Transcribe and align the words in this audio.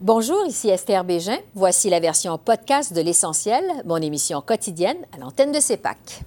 Bonjour, 0.00 0.46
ici 0.46 0.68
Esther 0.68 1.02
Bégin. 1.02 1.38
Voici 1.56 1.90
la 1.90 1.98
version 1.98 2.38
podcast 2.38 2.92
de 2.92 3.00
L'Essentiel, 3.00 3.64
mon 3.84 3.96
émission 3.96 4.40
quotidienne 4.40 4.96
à 5.12 5.18
l'antenne 5.18 5.50
de 5.50 5.58
CEPAC. 5.58 6.22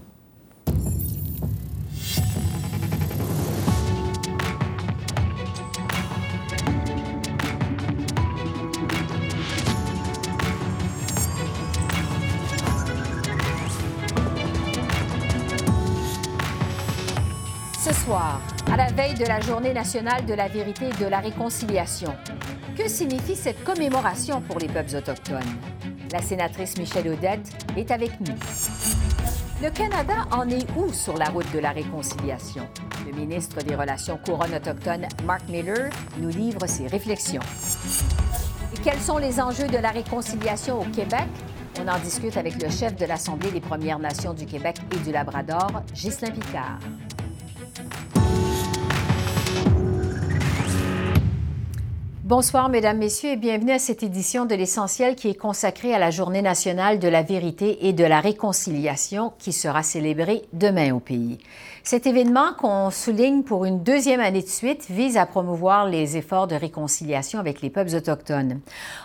Ce 17.79 17.93
soir, 17.93 18.41
à 18.69 18.75
la 18.75 18.91
veille 18.91 19.13
de 19.13 19.25
la 19.25 19.39
Journée 19.39 19.73
nationale 19.73 20.25
de 20.25 20.33
la 20.33 20.49
vérité 20.49 20.89
et 20.89 21.03
de 21.03 21.07
la 21.07 21.19
réconciliation, 21.19 22.13
que 22.75 22.87
signifie 22.87 23.35
cette 23.35 23.63
commémoration 23.63 24.41
pour 24.41 24.59
les 24.59 24.67
peuples 24.67 24.95
autochtones? 24.95 25.39
La 26.11 26.21
sénatrice 26.21 26.77
Michelle 26.77 27.07
Odette 27.09 27.49
est 27.77 27.91
avec 27.91 28.19
nous. 28.21 28.35
Le 29.61 29.69
Canada 29.69 30.25
en 30.31 30.49
est 30.49 30.65
où 30.75 30.91
sur 30.91 31.17
la 31.17 31.25
route 31.25 31.51
de 31.53 31.59
la 31.59 31.71
réconciliation? 31.71 32.63
Le 33.05 33.15
ministre 33.15 33.63
des 33.63 33.75
Relations 33.75 34.17
couronnes 34.17 34.55
autochtones, 34.55 35.07
Mark 35.25 35.47
Miller, 35.49 35.89
nous 36.17 36.29
livre 36.29 36.65
ses 36.67 36.87
réflexions. 36.87 37.41
Et 38.73 38.79
quels 38.83 38.99
sont 38.99 39.17
les 39.17 39.39
enjeux 39.39 39.67
de 39.67 39.77
la 39.77 39.91
réconciliation 39.91 40.81
au 40.81 40.85
Québec? 40.85 41.27
On 41.79 41.87
en 41.87 41.99
discute 41.99 42.37
avec 42.37 42.61
le 42.61 42.69
chef 42.69 42.95
de 42.95 43.05
l'Assemblée 43.05 43.51
des 43.51 43.61
Premières 43.61 43.99
Nations 43.99 44.33
du 44.33 44.45
Québec 44.45 44.77
et 44.93 44.97
du 44.99 45.11
Labrador, 45.11 45.83
Ghislain 45.93 46.31
Picard. 46.31 46.79
Bonsoir, 52.31 52.69
Mesdames, 52.69 52.97
Messieurs, 52.97 53.31
et 53.31 53.35
bienvenue 53.35 53.73
à 53.73 53.77
cette 53.77 54.03
édition 54.03 54.45
de 54.45 54.55
l'Essentiel 54.55 55.15
qui 55.15 55.27
est 55.27 55.35
consacrée 55.35 55.93
à 55.93 55.99
la 55.99 56.11
Journée 56.11 56.41
nationale 56.41 56.97
de 56.97 57.09
la 57.09 57.23
vérité 57.23 57.89
et 57.89 57.91
de 57.91 58.05
la 58.05 58.21
réconciliation 58.21 59.33
qui 59.37 59.51
sera 59.51 59.83
célébrée 59.83 60.43
demain 60.53 60.95
au 60.95 61.01
pays. 61.01 61.39
Cet 61.83 62.07
événement, 62.07 62.53
qu'on 62.57 62.89
souligne 62.89 63.43
pour 63.43 63.65
une 63.65 63.83
deuxième 63.83 64.21
année 64.21 64.43
de 64.43 64.47
suite, 64.47 64.85
vise 64.89 65.17
à 65.17 65.25
promouvoir 65.25 65.87
les 65.87 66.15
efforts 66.15 66.47
de 66.47 66.55
réconciliation 66.55 67.37
avec 67.37 67.61
les 67.61 67.69
peuples 67.69 67.93
autochtones. 67.93 68.61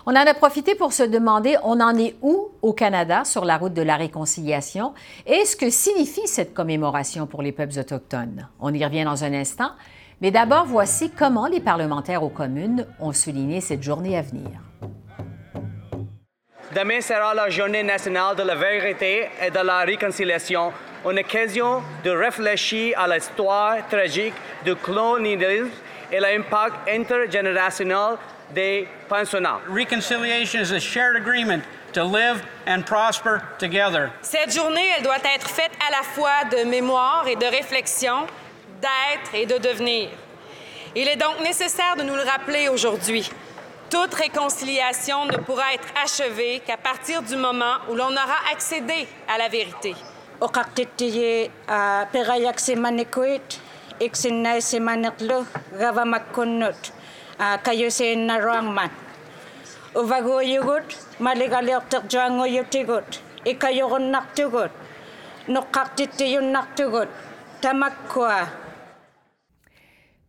On 0.06 0.12
en 0.12 0.24
a 0.24 0.32
profité 0.32 0.76
pour 0.76 0.92
se 0.92 1.02
demander, 1.02 1.56
on 1.64 1.80
en 1.80 1.98
est 1.98 2.14
où 2.22 2.50
au 2.62 2.74
Canada 2.74 3.24
sur 3.24 3.44
la 3.44 3.58
route 3.58 3.74
de 3.74 3.82
la 3.82 3.96
réconciliation 3.96 4.94
et 5.26 5.44
ce 5.46 5.56
que 5.56 5.68
signifie 5.68 6.28
cette 6.28 6.54
commémoration 6.54 7.26
pour 7.26 7.42
les 7.42 7.50
peuples 7.50 7.76
autochtones? 7.76 8.48
On 8.60 8.72
y 8.72 8.84
revient 8.84 9.02
dans 9.02 9.24
un 9.24 9.34
instant. 9.34 9.72
Mais 10.20 10.30
d'abord, 10.30 10.64
voici 10.64 11.10
comment 11.10 11.46
les 11.46 11.60
parlementaires 11.60 12.22
aux 12.22 12.30
communes 12.30 12.86
ont 13.00 13.12
souligné 13.12 13.60
cette 13.60 13.82
journée 13.82 14.16
à 14.16 14.22
venir. 14.22 14.48
Demain 16.74 17.00
sera 17.00 17.34
la 17.34 17.50
journée 17.50 17.82
nationale 17.82 18.34
de 18.36 18.42
la 18.42 18.54
vérité 18.54 19.28
et 19.42 19.50
de 19.50 19.58
la 19.58 19.80
réconciliation, 19.80 20.72
une 21.04 21.18
occasion 21.18 21.82
de 22.02 22.10
réfléchir 22.10 22.98
à 22.98 23.06
l'histoire 23.08 23.86
tragique 23.88 24.34
du 24.64 24.74
colonialisme 24.74 25.70
et 26.10 26.20
l'impact 26.20 26.76
intergénérationnel 26.88 28.16
des 28.54 28.88
pensionnats. 29.08 29.60
Reconciliation 29.68 30.60
is 30.60 30.72
a 30.72 30.80
shared 30.80 31.16
agreement 31.16 31.62
to 31.92 32.04
live 32.04 32.42
and 32.66 32.82
prosper 32.86 33.40
together. 33.58 34.10
Cette 34.22 34.52
journée, 34.54 34.88
elle 34.96 35.02
doit 35.02 35.16
être 35.34 35.48
faite 35.48 35.72
à 35.86 35.90
la 35.90 36.02
fois 36.02 36.44
de 36.50 36.68
mémoire 36.68 37.26
et 37.26 37.36
de 37.36 37.46
réflexion 37.46 38.26
d'être 38.80 39.34
et 39.34 39.46
de 39.46 39.58
devenir. 39.58 40.08
Il 40.94 41.08
est 41.08 41.16
donc 41.16 41.40
nécessaire 41.42 41.96
de 41.96 42.02
nous 42.02 42.14
le 42.14 42.22
rappeler 42.22 42.68
aujourd'hui. 42.68 43.28
Toute 43.90 44.14
réconciliation 44.14 45.26
ne 45.26 45.36
pourra 45.36 45.74
être 45.74 45.88
achevée 46.02 46.60
qu'à 46.66 46.76
partir 46.76 47.22
du 47.22 47.36
moment 47.36 47.76
où 47.88 47.94
l'on 47.94 48.10
aura 48.10 48.38
accédé 48.52 49.06
à 49.28 49.38
la 49.38 49.48
vérité. 49.48 49.94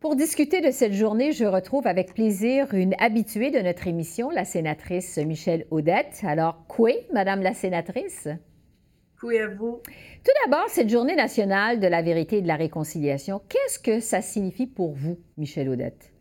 Pour 0.00 0.14
discuter 0.14 0.60
de 0.60 0.70
cette 0.70 0.92
journée, 0.92 1.32
je 1.32 1.44
retrouve 1.44 1.88
avec 1.88 2.14
plaisir 2.14 2.72
une 2.72 2.94
habituée 3.00 3.50
de 3.50 3.58
notre 3.58 3.88
émission, 3.88 4.30
la 4.30 4.44
sénatrice 4.44 5.18
Michelle 5.18 5.66
Audette. 5.72 6.20
Alors, 6.22 6.64
quoi, 6.68 6.92
Madame 7.12 7.42
la 7.42 7.52
sénatrice? 7.52 8.28
Oui, 9.24 9.38
à 9.38 9.48
vous. 9.48 9.82
Tout 10.24 10.30
d'abord, 10.44 10.68
cette 10.68 10.88
journée 10.88 11.16
nationale 11.16 11.80
de 11.80 11.88
la 11.88 12.02
vérité 12.02 12.38
et 12.38 12.42
de 12.42 12.46
la 12.46 12.54
réconciliation, 12.54 13.42
qu'est-ce 13.48 13.80
que 13.80 13.98
ça 13.98 14.22
signifie 14.22 14.68
pour 14.68 14.94
vous, 14.94 15.18
Michelle 15.36 15.68
Audette? 15.68 16.12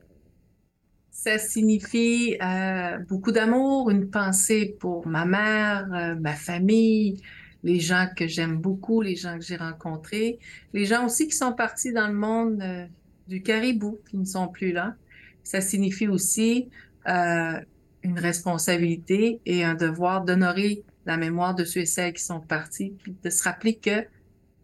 Ça 1.12 1.38
signifie 1.38 2.36
euh, 2.42 2.98
beaucoup 3.08 3.32
d'amour, 3.32 3.92
une 3.92 4.10
pensée 4.10 4.76
pour 4.80 5.06
ma 5.06 5.26
mère, 5.26 5.88
euh, 5.94 6.16
ma 6.16 6.34
famille, 6.34 7.22
les 7.62 7.80
gens 7.80 8.08
que 8.16 8.26
j'aime 8.26 8.58
beaucoup, 8.58 9.02
les 9.02 9.16
gens 9.16 9.38
que 9.38 9.46
j'ai 9.46 9.58
rencontrés, 9.58 10.40
les 10.74 10.86
gens 10.86 11.06
aussi 11.06 11.28
qui 11.28 11.36
sont 11.36 11.54
partis 11.54 11.94
dans 11.94 12.08
le 12.08 12.14
monde 12.14 12.60
euh, 12.64 12.88
du 13.28 13.42
caribou 13.42 14.00
qui 14.10 14.18
ne 14.18 14.26
sont 14.26 14.48
plus 14.48 14.72
là. 14.72 14.96
Ça 15.44 15.62
signifie 15.62 16.08
aussi 16.08 16.70
euh, 17.08 17.60
une 18.04 18.20
responsabilité 18.20 19.40
et 19.46 19.64
un 19.64 19.76
devoir 19.76 20.24
d'honorer 20.24 20.84
la 21.06 21.18
mémoire 21.18 21.56
de 21.56 21.64
ceux 21.64 21.82
et 21.82 21.86
celles 21.86 22.14
qui 22.14 22.24
sont 22.24 22.42
partis, 22.42 22.94
puis 23.02 23.16
de 23.24 23.30
se 23.30 23.44
rappeler 23.44 23.76
que 23.76 24.06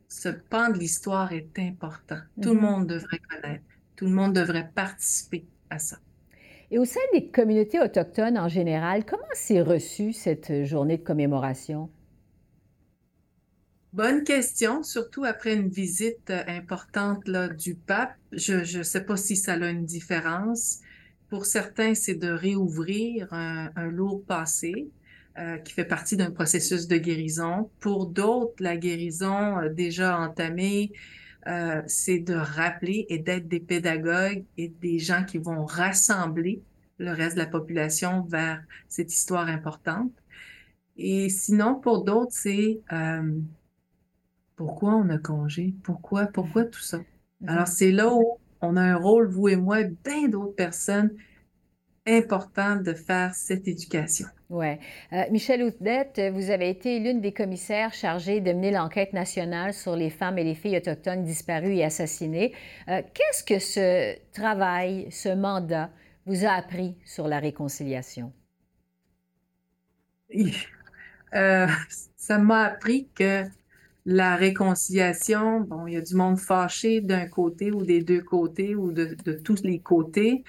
ce 0.09 0.29
pan 0.29 0.69
de 0.69 0.78
l'histoire 0.78 1.31
est 1.31 1.57
important. 1.57 2.19
Tout 2.41 2.50
le 2.50 2.56
mhm. 2.56 2.62
monde 2.62 2.88
devrait 2.88 3.19
connaître, 3.29 3.63
tout 3.96 4.06
le 4.06 4.12
monde 4.12 4.34
devrait 4.34 4.69
participer 4.75 5.45
à 5.69 5.80
ça. 5.80 5.97
Et 6.69 6.80
au 6.80 6.85
sein 6.85 7.00
des 7.13 7.28
communautés 7.28 7.80
autochtones 7.80 8.38
en 8.38 8.47
général, 8.47 9.06
comment 9.06 9.24
s'est 9.34 9.62
reçue 9.62 10.12
cette 10.12 10.63
journée 10.63 10.97
de 10.97 11.03
commémoration? 11.03 11.90
Bonne 13.93 14.23
question, 14.23 14.81
surtout 14.81 15.23
après 15.23 15.53
une 15.53 15.69
visite 15.69 16.31
euh, 16.31 16.43
importante 16.47 17.29
du 17.59 17.75
pape. 17.75 18.15
Je 18.31 18.79
ne 18.79 18.81
sais 18.81 19.05
pas 19.05 19.17
si 19.17 19.35
ça 19.35 19.53
a 19.53 19.69
une 19.69 19.85
différence. 19.85 20.79
Pour 21.29 21.45
certains, 21.45 21.93
c'est 21.93 22.15
de 22.15 22.31
réouvrir 22.31 23.31
un, 23.31 23.69
lourd 23.91 24.23
passé 24.25 24.89
euh, 25.37 25.57
qui 25.57 25.73
fait 25.73 25.85
partie 25.85 26.17
d'un 26.17 26.31
processus 26.31 26.87
de 26.87 26.97
guérison. 26.97 27.69
Pour 27.79 28.07
d'autres, 28.07 28.55
la 28.63 28.77
guérison 28.77 29.59
euh, 29.59 29.69
déjà 29.69 30.19
entamée, 30.19 30.91
c'est 31.85 32.19
de 32.19 32.33
rappeler 32.33 33.05
et 33.09 33.19
d'être 33.19 33.47
des 33.47 33.59
pédagogues 33.59 34.43
et 34.57 34.69
des 34.69 34.97
gens 34.97 35.23
qui 35.23 35.37
vont 35.37 35.65
rassembler 35.65 36.63
le 36.97 37.11
reste 37.11 37.35
de 37.35 37.41
la 37.41 37.47
population 37.47 38.21
vers 38.23 38.63
cette 38.87 39.13
histoire 39.13 39.49
importante. 39.49 40.13
Et 40.97 41.29
sinon, 41.29 41.75
pour 41.75 42.05
d'autres, 42.05 42.31
c'est 42.31 42.79
pourquoi 44.55 44.95
on 44.95 45.09
a 45.09 45.17
congé? 45.17 45.73
Pourquoi? 45.83 46.27
Pourquoi 46.27 46.65
tout 46.65 46.81
ça? 46.81 46.99
Mhm. 47.41 47.49
Alors, 47.49 47.67
c'est 47.67 47.91
là 47.91 48.13
où 48.13 48.37
on 48.61 48.75
a 48.77 48.81
un 48.81 48.95
rôle, 48.95 49.27
vous 49.27 49.49
et 49.49 49.55
moi, 49.55 49.81
et 49.81 49.91
bien 50.03 50.27
d'autres 50.29 50.55
personnes, 50.55 51.11
important 52.05 52.75
de 52.75 52.93
faire 52.93 53.33
cette 53.33 53.67
éducation. 53.67 54.27
Oui. 54.49 54.67
Euh, 55.13 55.23
Michel 55.31 55.63
Oudette, 55.63 56.21
vous 56.33 56.49
avez 56.49 56.69
été 56.69 56.99
l'une 56.99 57.21
des 57.21 57.31
commissaires 57.31 57.93
chargées 57.93 58.41
de 58.41 58.51
mener 58.51 58.71
l'enquête 58.71 59.13
nationale 59.13 59.73
sur 59.73 59.95
les 59.95 60.09
femmes 60.09 60.37
et 60.37 60.43
les 60.43 60.53
filles 60.53 60.77
autochtones 60.77 61.23
disparues 61.23 61.75
et 61.75 61.83
assassinées. 61.83 62.53
Euh, 62.89 63.01
qu'est-ce 63.13 63.43
que 63.43 63.59
ce 63.59 64.15
travail, 64.33 65.07
ce 65.11 65.29
mandat 65.29 65.89
vous 66.25 66.45
a 66.45 66.51
appris 66.51 66.95
sur 67.05 67.27
la 67.27 67.39
réconciliation? 67.39 68.31
Euh, 71.33 71.67
ça 72.15 72.38
m'a 72.38 72.63
appris 72.63 73.07
que 73.15 73.45
la 74.05 74.35
réconciliation, 74.35 75.61
bon, 75.61 75.88
il 75.88 75.94
y 75.94 75.97
a 75.97 76.01
du 76.01 76.15
monde 76.15 76.38
fâché 76.38 77.01
d'un 77.01 77.27
côté 77.27 77.71
ou 77.71 77.83
des 77.83 78.03
deux 78.03 78.21
côtés 78.21 78.75
ou 78.75 78.91
de, 78.91 79.15
tous 79.44 79.63
les 79.63 79.79
côtés, 79.79 80.44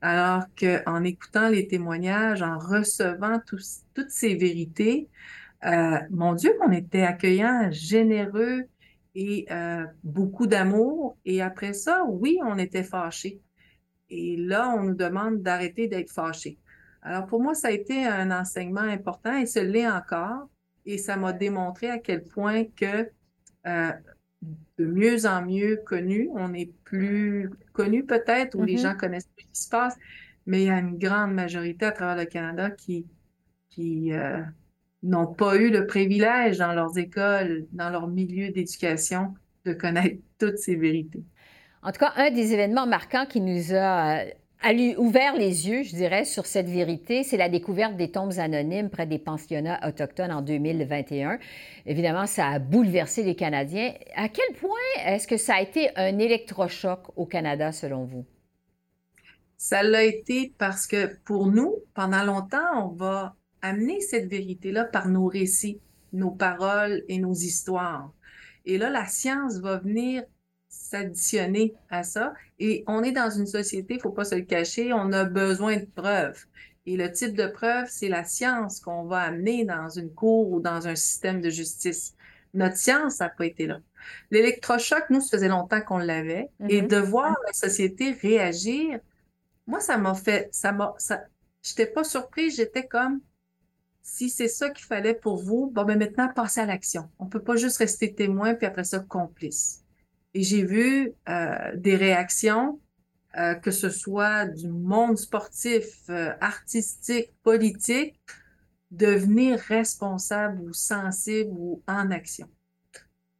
alors 0.00 0.44
qu'en 0.58 1.04
écoutant 1.04 1.48
les 1.48 1.66
témoignages, 1.66 2.42
en 2.42 2.58
recevant 2.58 3.40
toutes 3.46 4.10
ces 4.10 4.34
vérités, 4.36 5.08
euh, 5.66 5.98
mon 6.10 6.34
Dieu, 6.34 6.54
qu'on 6.58 6.72
était 6.72 7.02
accueillant, 7.02 7.68
généreux 7.70 8.64
et 9.14 9.46
euh, 9.50 9.84
beaucoup 10.04 10.46
d'amour. 10.46 11.16
Et 11.24 11.42
après 11.42 11.72
ça, 11.72 12.04
oui, 12.08 12.38
on 12.44 12.58
était 12.58 12.84
fâchés. 12.84 13.40
Et 14.08 14.36
là, 14.36 14.74
on 14.76 14.84
nous 14.84 14.94
demande 14.94 15.42
d'arrêter 15.42 15.88
d'être 15.88 16.10
fâchés. 16.10 16.58
Alors 17.02 17.26
pour 17.26 17.42
moi, 17.42 17.54
ça 17.54 17.68
a 17.68 17.70
été 17.72 18.06
un 18.06 18.30
enseignement 18.30 18.80
important 18.80 19.36
et 19.36 19.46
ce 19.46 19.60
l'est 19.60 19.88
encore. 19.88 20.48
Et 20.86 20.98
ça 20.98 21.16
m'a 21.16 21.32
démontré 21.32 21.90
à 21.90 21.98
quel 21.98 22.24
point 22.24 22.64
que 22.64 23.08
euh, 23.66 23.92
de 24.78 24.86
mieux 24.86 25.26
en 25.26 25.44
mieux 25.44 25.76
connu, 25.84 26.28
on 26.32 26.54
est 26.54 26.72
plus 26.84 27.50
connu 27.72 28.04
peut-être, 28.04 28.56
ou 28.56 28.64
les 28.64 28.76
mm-hmm. 28.76 28.82
gens 28.82 28.94
connaissent 28.96 29.28
ce 29.38 29.44
qui 29.44 29.48
se 29.52 29.68
passe, 29.68 29.96
mais 30.46 30.62
il 30.62 30.66
y 30.66 30.70
a 30.70 30.78
une 30.78 30.98
grande 30.98 31.34
majorité 31.34 31.86
à 31.86 31.92
travers 31.92 32.16
le 32.16 32.24
Canada 32.24 32.70
qui, 32.70 33.06
qui 33.68 34.12
euh, 34.12 34.40
n'ont 35.02 35.26
pas 35.26 35.56
eu 35.56 35.70
le 35.70 35.86
privilège 35.86 36.58
dans 36.58 36.72
leurs 36.72 36.96
écoles, 36.96 37.66
dans 37.72 37.90
leur 37.90 38.08
milieu 38.08 38.50
d'éducation, 38.50 39.34
de 39.64 39.74
connaître 39.74 40.16
toutes 40.38 40.58
ces 40.58 40.76
vérités. 40.76 41.22
En 41.82 41.92
tout 41.92 42.00
cas, 42.00 42.12
un 42.16 42.30
des 42.30 42.52
événements 42.52 42.86
marquants 42.86 43.26
qui 43.26 43.40
nous 43.40 43.74
a 43.74 44.24
euh, 44.64 44.94
ouvert 44.98 45.36
les 45.36 45.68
yeux, 45.68 45.82
je 45.82 45.94
dirais, 45.94 46.24
sur 46.24 46.46
cette 46.46 46.68
vérité, 46.68 47.22
c'est 47.22 47.36
la 47.36 47.48
découverte 47.48 47.96
des 47.96 48.10
tombes 48.10 48.38
anonymes 48.38 48.90
près 48.90 49.06
des 49.06 49.18
pensionnats 49.18 49.80
autochtones 49.86 50.32
en 50.32 50.42
2021. 50.42 51.38
Évidemment, 51.86 52.26
ça 52.26 52.48
a 52.48 52.58
bouleversé 52.58 53.22
les 53.22 53.34
Canadiens. 53.34 53.94
À 54.14 54.28
quel 54.28 54.54
point 54.56 54.70
est-ce 55.04 55.26
que 55.26 55.36
ça 55.36 55.54
a 55.54 55.60
été 55.62 55.88
un 55.96 56.18
électrochoc 56.18 57.00
au 57.16 57.26
Canada, 57.26 57.72
selon 57.72 58.04
vous? 58.04 58.26
Ça 59.56 59.82
l'a 59.82 60.04
été 60.04 60.54
parce 60.58 60.86
que 60.86 61.16
pour 61.24 61.46
nous, 61.46 61.76
pendant 61.94 62.24
longtemps, 62.24 62.86
on 62.86 62.88
va 62.88 63.36
amener 63.62 64.00
cette 64.00 64.28
vérité-là 64.28 64.84
par 64.84 65.08
nos 65.08 65.26
récits, 65.26 65.80
nos 66.12 66.30
paroles 66.30 67.02
et 67.08 67.18
nos 67.18 67.34
histoires. 67.34 68.12
Et 68.64 68.78
là, 68.78 68.90
la 68.90 69.06
science 69.06 69.58
va 69.58 69.78
venir 69.78 70.22
s'additionner 70.70 71.74
à 71.90 72.02
ça. 72.02 72.32
Et 72.58 72.84
on 72.86 73.02
est 73.02 73.12
dans 73.12 73.28
une 73.28 73.46
société, 73.46 73.94
il 73.94 74.00
faut 74.00 74.10
pas 74.10 74.24
se 74.24 74.36
le 74.36 74.42
cacher, 74.42 74.92
on 74.94 75.12
a 75.12 75.24
besoin 75.24 75.76
de 75.76 75.86
preuves. 75.94 76.46
Et 76.86 76.96
le 76.96 77.12
type 77.12 77.36
de 77.36 77.46
preuve, 77.46 77.88
c'est 77.90 78.08
la 78.08 78.24
science 78.24 78.80
qu'on 78.80 79.04
va 79.04 79.20
amener 79.20 79.64
dans 79.64 79.88
une 79.88 80.12
cour 80.14 80.50
ou 80.50 80.60
dans 80.60 80.88
un 80.88 80.96
système 80.96 81.42
de 81.42 81.50
justice. 81.50 82.14
Notre 82.54 82.76
science 82.76 83.20
n'a 83.20 83.28
pas 83.28 83.46
été 83.46 83.66
là. 83.66 83.80
L'électrochoc, 84.30 85.10
nous, 85.10 85.20
ça 85.20 85.36
faisait 85.36 85.48
longtemps 85.48 85.82
qu'on 85.82 85.98
l'avait. 85.98 86.48
Et 86.68 86.80
mm-hmm. 86.80 86.88
de 86.88 86.96
voir 86.96 87.36
la 87.46 87.52
société 87.52 88.12
réagir, 88.12 88.98
moi, 89.66 89.80
ça 89.80 89.98
m'a 89.98 90.14
fait, 90.14 90.48
ça 90.52 90.72
m'a, 90.72 90.94
ça, 90.98 91.24
j'étais 91.62 91.86
pas 91.86 92.02
surprise, 92.02 92.56
j'étais 92.56 92.86
comme, 92.86 93.20
si 94.02 94.30
c'est 94.30 94.48
ça 94.48 94.70
qu'il 94.70 94.86
fallait 94.86 95.14
pour 95.14 95.36
vous, 95.36 95.70
bon, 95.70 95.84
ben 95.84 95.98
maintenant, 95.98 96.28
passez 96.34 96.60
à 96.60 96.66
l'action. 96.66 97.08
On 97.18 97.26
peut 97.26 97.42
pas 97.42 97.56
juste 97.56 97.76
rester 97.78 98.14
témoin 98.14 98.54
puis 98.54 98.66
après 98.66 98.84
ça, 98.84 99.00
complice. 99.00 99.84
Et 100.34 100.42
j'ai 100.42 100.64
vu 100.64 101.12
euh, 101.28 101.76
des 101.76 101.96
réactions, 101.96 102.80
euh, 103.38 103.54
que 103.54 103.70
ce 103.70 103.90
soit 103.90 104.46
du 104.46 104.68
monde 104.68 105.18
sportif, 105.18 105.86
euh, 106.08 106.32
artistique, 106.40 107.32
politique, 107.42 108.20
devenir 108.90 109.58
responsable 109.58 110.60
ou 110.62 110.72
sensible 110.72 111.50
ou 111.52 111.82
en 111.86 112.10
action. 112.10 112.48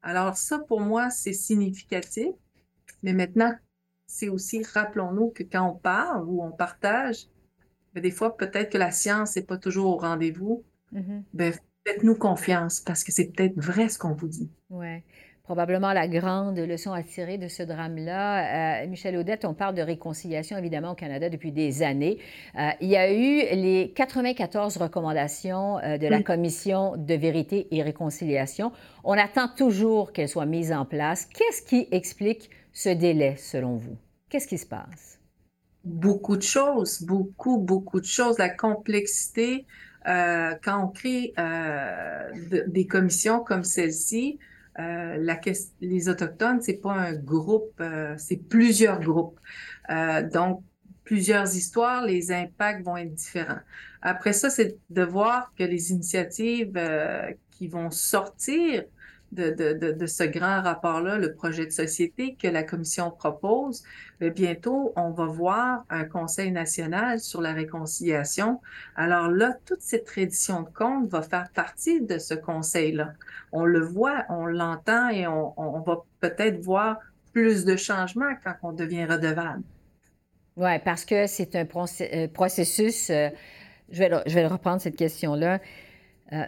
Alors 0.02 0.37
ça, 0.37 0.58
pour 0.58 0.81
moi, 0.81 1.10
c'est 1.10 1.32
significatif. 1.32 2.28
Mais 3.02 3.12
maintenant, 3.12 3.54
c'est 4.06 4.28
aussi, 4.28 4.62
rappelons-nous 4.62 5.31
que 5.31 5.42
quand 5.42 5.69
on 5.69 5.76
parle 5.76 6.25
ou 6.28 6.42
on 6.42 6.50
partage, 6.50 7.28
ben, 7.94 8.02
des 8.02 8.10
fois, 8.10 8.37
peut-être 8.37 8.72
que 8.72 8.78
la 8.78 8.90
science 8.90 9.37
n'est 9.37 9.42
pas 9.42 9.56
toujours 9.56 9.96
au 9.96 9.98
rendez-vous. 9.98 10.64
Ben, 11.32 11.52
faites-nous 11.87 12.16
confiance 12.16 12.81
parce 12.81 13.04
que 13.04 13.12
c'est 13.12 13.26
peut-être 13.26 13.56
vrai 13.56 13.88
ce 13.88 13.98
qu'on 13.98 14.14
vous 14.14 14.28
dit. 14.28 14.50
Oui. 14.70 15.02
Probablement 15.42 15.92
la 15.92 16.06
grande 16.06 16.58
leçon 16.58 16.92
à 16.92 17.02
tirer 17.02 17.37
de 17.37 17.48
ce 17.48 17.62
drame-là. 17.62 18.82
Euh, 18.82 18.87
Michel 18.87 19.16
Audette, 19.16 19.44
on 19.44 19.54
parle 19.54 19.75
de 19.75 19.82
réconciliation 19.82 20.56
évidemment 20.56 20.92
au 20.92 20.94
Canada 20.94 21.28
depuis 21.28 21.50
des 21.50 21.82
années. 21.82 22.19
Euh, 22.56 22.69
il 22.81 22.88
y 22.88 22.96
a 22.96 23.12
eu 23.12 23.56
les 23.56 23.92
94 23.96 24.76
recommandations 24.76 25.78
euh, 25.78 25.98
de 25.98 26.06
la 26.06 26.22
Commission 26.22 26.96
de 26.96 27.14
vérité 27.14 27.66
et 27.72 27.82
réconciliation. 27.82 28.70
On 29.02 29.14
attend 29.14 29.48
toujours 29.48 30.12
qu'elles 30.12 30.28
soient 30.28 30.46
mises 30.46 30.72
en 30.72 30.84
place. 30.84 31.26
Qu'est-ce 31.26 31.62
qui 31.62 31.88
explique 31.90 32.50
ce 32.72 32.90
délai 32.90 33.34
selon 33.37 33.76
vous? 33.76 33.96
Qu'est-ce 34.28 34.46
qui 34.46 34.58
se 34.58 34.66
passe? 34.66 35.16
beaucoup 35.82 36.37
de 36.37 36.42
choses, 36.42 37.02
beaucoup, 37.02 37.56
beaucoup 37.56 38.00
de 38.00 38.04
choses. 38.04 38.37
La 38.38 38.50
complexité, 38.50 39.64
quand 40.04 40.84
on 40.84 40.88
crée 40.88 41.32
des 42.69 42.87
commissions 42.87 43.40
comme 43.40 43.64
celle-ci, 43.64 44.38
euh, 44.81 45.35
les 45.81 46.09
Autochtones, 46.09 46.61
c'est 46.61 46.81
pas 46.81 46.93
un 46.93 47.15
groupe, 47.15 47.73
euh, 47.81 48.15
c'est 48.17 48.37
plusieurs 48.37 49.00
groupes. 49.00 49.38
Euh, 49.91 50.29
donc, 50.29 50.62
plusieurs 51.05 51.55
histoires, 51.56 52.05
les 52.05 52.32
impacts 52.32 52.85
vont 52.85 52.97
être 52.97 53.15
différents. 53.15 53.61
Après 54.03 54.32
ça, 54.32 54.49
c'est 54.49 54.79
de 54.91 55.03
voir 55.03 55.53
que 55.59 55.65
les 55.65 55.93
initiatives 55.93 56.81
qui 57.50 57.69
vont 57.69 57.91
sortir 57.91 58.85
de, 59.32 59.50
de, 59.50 59.93
de, 59.93 60.06
ce 60.06 60.25
grand 60.25 60.62
rapport-là, 60.62 61.17
le 61.17 61.32
projet 61.32 61.65
de 61.65 61.71
société 61.71 62.37
que 62.41 62.49
la 62.49 62.62
Commission 62.62 63.11
propose, 63.11 63.85
mais 64.21 64.31
bientôt, 64.31 64.93
on 64.97 65.11
va 65.11 65.27
voir 65.27 65.85
un 65.88 66.05
Conseil 66.05 66.50
national 66.50 67.21
sur 67.21 67.41
la 67.41 67.53
réconciliation. 67.53 68.61
Alors 68.97 69.29
là, 69.29 69.55
toute 69.67 69.82
cette 69.82 70.05
tradition 70.05 70.62
de 70.62 70.69
compte 70.71 71.09
va 71.09 71.23
faire 71.23 71.49
partie 71.55 72.00
de 72.00 72.19
ce 72.19 72.35
Conseil-là. 72.35 73.12
On 73.53 73.65
le 73.65 73.81
voit, 73.81 74.25
on 74.29 74.47
l'entend 74.47 75.09
et 75.09 75.27
on, 75.27 75.81
va 75.81 76.03
peut-être 76.21 76.61
voir 76.61 76.99
plus 77.33 77.65
de 77.65 77.76
changements 77.76 78.35
quand 78.43 78.55
on 78.62 78.73
devient 78.73 79.05
redevable. 79.05 79.62
Oui, 80.56 80.79
parce 80.85 81.05
que 81.05 81.26
c'est 81.26 81.55
un 81.55 81.65
euh, 81.65 82.29
processus, 82.29 83.11
euh, 83.11 83.31
je, 83.91 83.99
vais, 84.00 84.11
je 84.26 84.35
vais 84.35 84.47
reprendre 84.47 84.81
cette 84.81 84.97
question-là. 84.97 85.61
Euh, 86.33 86.44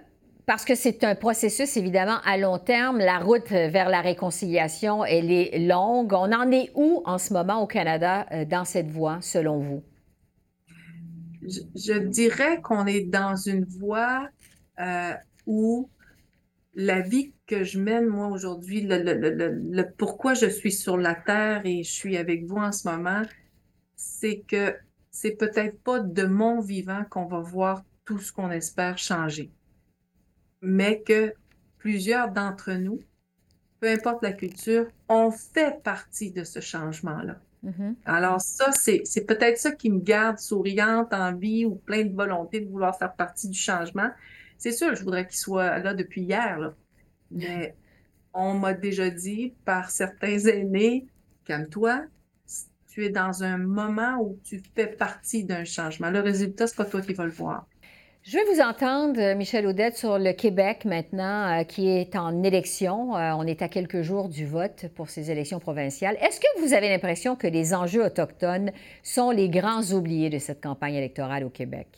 parce 0.46 0.64
que 0.64 0.74
c'est 0.74 1.04
un 1.04 1.14
processus, 1.14 1.76
évidemment, 1.76 2.18
à 2.24 2.36
long 2.36 2.58
terme. 2.58 2.98
La 2.98 3.18
route 3.18 3.48
vers 3.48 3.88
la 3.88 4.00
réconciliation, 4.00 5.04
elle 5.04 5.30
est 5.30 5.58
longue. 5.58 6.12
On 6.12 6.32
en 6.32 6.50
est 6.50 6.70
où 6.74 7.02
en 7.04 7.18
ce 7.18 7.32
moment 7.32 7.62
au 7.62 7.66
Canada 7.66 8.26
euh, 8.32 8.44
dans 8.44 8.64
cette 8.64 8.90
voie, 8.90 9.18
selon 9.20 9.58
vous? 9.58 9.82
Je, 11.42 11.98
dirais 11.98 12.60
qu'on 12.60 12.86
est 12.86 13.02
dans 13.02 13.36
une 13.36 13.64
voie 13.64 14.28
euh, 14.80 15.12
où 15.46 15.88
la 16.74 17.00
vie 17.00 17.32
que 17.46 17.64
je 17.64 17.78
mène, 17.78 18.06
moi, 18.06 18.28
aujourd'hui, 18.28 18.82
le, 18.88 19.82
pourquoi 19.96 20.34
je 20.34 20.46
suis 20.46 20.72
sur 20.72 20.96
la 20.96 21.14
Terre 21.14 21.62
et 21.64 21.82
je 21.82 21.90
suis 21.90 22.16
avec 22.16 22.46
vous 22.46 22.56
en 22.56 22.72
ce 22.72 22.88
moment, 22.88 23.22
c'est 23.96 24.40
que 24.48 24.74
c'est 25.10 25.36
peut-être 25.36 25.80
pas 25.82 26.00
de 26.00 26.24
mon 26.24 26.60
vivant 26.60 27.04
qu'on 27.10 27.26
va 27.26 27.40
voir 27.40 27.84
tout 28.04 28.18
ce 28.18 28.32
qu'on 28.32 28.50
espère 28.50 28.98
changer 28.98 29.50
mais 30.62 31.02
que 31.02 31.34
plusieurs 31.78 32.30
d'entre 32.30 32.72
nous, 32.72 33.00
peu 33.80 33.88
importe 33.88 34.22
la 34.22 34.32
culture, 34.32 34.86
ont 35.08 35.30
fait 35.30 35.82
partie 35.82 36.30
de 36.30 36.44
ce 36.44 36.60
changement-là. 36.60 37.40
Mm-hmm. 37.64 37.94
Alors 38.04 38.40
ça, 38.40 38.70
c'est 38.72 39.26
peut-être 39.26 39.58
ça 39.58 39.72
qui 39.72 39.90
me 39.90 40.00
garde 40.00 40.38
souriante, 40.38 41.12
en 41.12 41.34
vie 41.34 41.64
ou 41.64 41.74
plein 41.74 42.04
de 42.04 42.14
volonté 42.14 42.60
de 42.60 42.68
vouloir 42.68 42.96
faire 42.96 43.14
partie 43.14 43.48
du 43.48 43.58
changement. 43.58 44.10
C'est 44.58 44.72
sûr, 44.72 44.94
je 44.94 45.02
voudrais 45.02 45.26
qu'il 45.26 45.38
soit 45.38 45.78
là 45.78 45.94
depuis 45.94 46.22
hier, 46.22 46.58
là. 46.58 46.74
mais 47.30 47.76
on 48.34 48.54
m'a 48.54 48.72
déjà 48.72 49.10
dit 49.10 49.54
par 49.64 49.90
certains 49.90 50.38
aînés, 50.38 51.06
calme-toi, 51.44 52.04
tu 52.88 53.04
es 53.04 53.10
dans 53.10 53.42
un 53.42 53.58
moment 53.58 54.18
où 54.20 54.38
tu 54.44 54.60
fais 54.74 54.86
partie 54.86 55.44
d'un 55.44 55.64
changement. 55.64 56.10
Le 56.10 56.20
résultat, 56.20 56.66
c'est 56.66 56.76
pas 56.76 56.84
toi 56.84 57.00
qui 57.00 57.14
vas 57.14 57.24
le 57.24 57.30
voir. 57.30 57.66
Je 58.24 58.38
vais 58.38 58.44
vous 58.54 58.60
entendre, 58.60 59.20
euh, 59.20 59.34
Michel 59.34 59.66
Audette, 59.66 59.96
sur 59.96 60.16
le 60.16 60.32
Québec 60.32 60.84
maintenant, 60.84 61.58
euh, 61.58 61.64
qui 61.64 61.88
est 61.88 62.14
en 62.14 62.44
élection. 62.44 63.16
Euh, 63.16 63.32
on 63.32 63.44
est 63.44 63.62
à 63.62 63.68
quelques 63.68 64.02
jours 64.02 64.28
du 64.28 64.46
vote 64.46 64.86
pour 64.94 65.10
ces 65.10 65.32
élections 65.32 65.58
provinciales. 65.58 66.16
Est-ce 66.20 66.38
que 66.38 66.60
vous 66.60 66.72
avez 66.72 66.88
l'impression 66.88 67.34
que 67.34 67.48
les 67.48 67.74
enjeux 67.74 68.04
autochtones 68.04 68.70
sont 69.02 69.32
les 69.32 69.48
grands 69.48 69.82
oubliés 69.90 70.30
de 70.30 70.38
cette 70.38 70.62
campagne 70.62 70.94
électorale 70.94 71.42
au 71.42 71.50
Québec? 71.50 71.88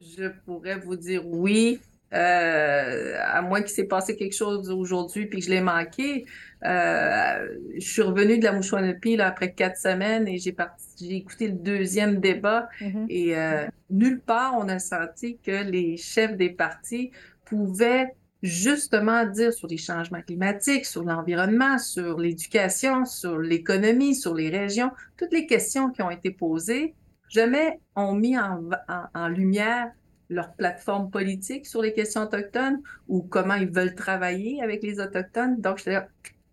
Je 0.00 0.26
pourrais 0.44 0.76
vous 0.76 0.96
dire 0.96 1.24
oui. 1.24 1.78
Euh, 2.14 3.16
à 3.24 3.40
moins 3.40 3.62
qu'il 3.62 3.70
s'est 3.70 3.84
passé 3.86 4.16
quelque 4.16 4.34
chose 4.34 4.70
aujourd'hui 4.70 5.26
puis 5.26 5.38
que 5.38 5.46
je 5.46 5.50
l'ai 5.50 5.62
manqué. 5.62 6.26
Euh, 6.62 7.48
je 7.74 7.80
suis 7.80 8.02
revenue 8.02 8.38
de 8.38 8.44
la 8.44 8.52
Mouchouanepi 8.52 9.16
là, 9.16 9.28
après 9.28 9.52
quatre 9.52 9.78
semaines 9.78 10.28
et 10.28 10.36
j'ai 10.36 10.54
j'ai 11.00 11.16
écouté 11.16 11.48
le 11.48 11.54
deuxième 11.54 12.20
débat 12.20 12.68
mm-hmm. 12.80 13.06
et 13.08 13.36
euh, 13.36 13.66
nulle 13.88 14.20
part 14.20 14.54
on 14.58 14.68
a 14.68 14.78
senti 14.78 15.38
que 15.38 15.64
les 15.64 15.96
chefs 15.96 16.36
des 16.36 16.50
partis 16.50 17.12
pouvaient 17.46 18.14
justement 18.42 19.24
dire 19.24 19.52
sur 19.54 19.68
les 19.68 19.78
changements 19.78 20.20
climatiques, 20.20 20.84
sur 20.84 21.04
l'environnement, 21.04 21.78
sur 21.78 22.18
l'éducation, 22.18 23.06
sur 23.06 23.38
l'économie, 23.38 24.14
sur 24.14 24.34
les 24.34 24.50
régions, 24.50 24.90
toutes 25.16 25.32
les 25.32 25.46
questions 25.46 25.90
qui 25.90 26.02
ont 26.02 26.10
été 26.10 26.30
posées, 26.30 26.94
jamais 27.30 27.80
ont 27.96 28.14
mis 28.14 28.36
en, 28.36 28.68
en, 28.88 29.04
en 29.14 29.28
lumière 29.28 29.92
leur 30.32 30.52
plateforme 30.54 31.10
politique 31.10 31.66
sur 31.66 31.82
les 31.82 31.92
questions 31.92 32.22
autochtones 32.22 32.80
ou 33.08 33.22
comment 33.22 33.54
ils 33.54 33.70
veulent 33.70 33.94
travailler 33.94 34.62
avec 34.62 34.82
les 34.82 35.00
Autochtones. 35.00 35.60
Donc, 35.60 35.80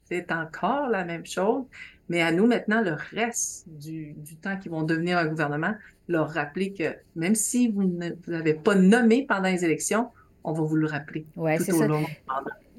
c'est 0.05 0.31
encore 0.31 0.89
la 0.89 1.05
même 1.05 1.25
chose, 1.25 1.63
mais 2.09 2.21
à 2.21 2.31
nous 2.31 2.47
maintenant, 2.47 2.81
le 2.81 2.95
reste 3.15 3.67
du, 3.69 4.15
temps 4.41 4.57
qu'ils 4.57 4.71
vont 4.71 4.83
devenir 4.83 5.17
un 5.17 5.27
gouvernement, 5.27 5.73
leur 6.07 6.29
rappeler 6.29 6.73
que 6.73 6.95
même 7.15 7.35
si 7.35 7.69
vous 7.69 7.83
ne 7.83 8.09
l'avez 8.27 8.55
pas 8.55 8.75
nommé 8.75 9.25
pendant 9.27 9.49
les 9.49 9.63
élections, 9.63 10.09
on 10.43 10.53
va 10.53 10.63
vous 10.63 10.75
le 10.75 10.87
rappeler 10.87 11.25
ouais, 11.35 11.57
tout 11.57 11.75
au 11.75 11.83
long 11.83 12.05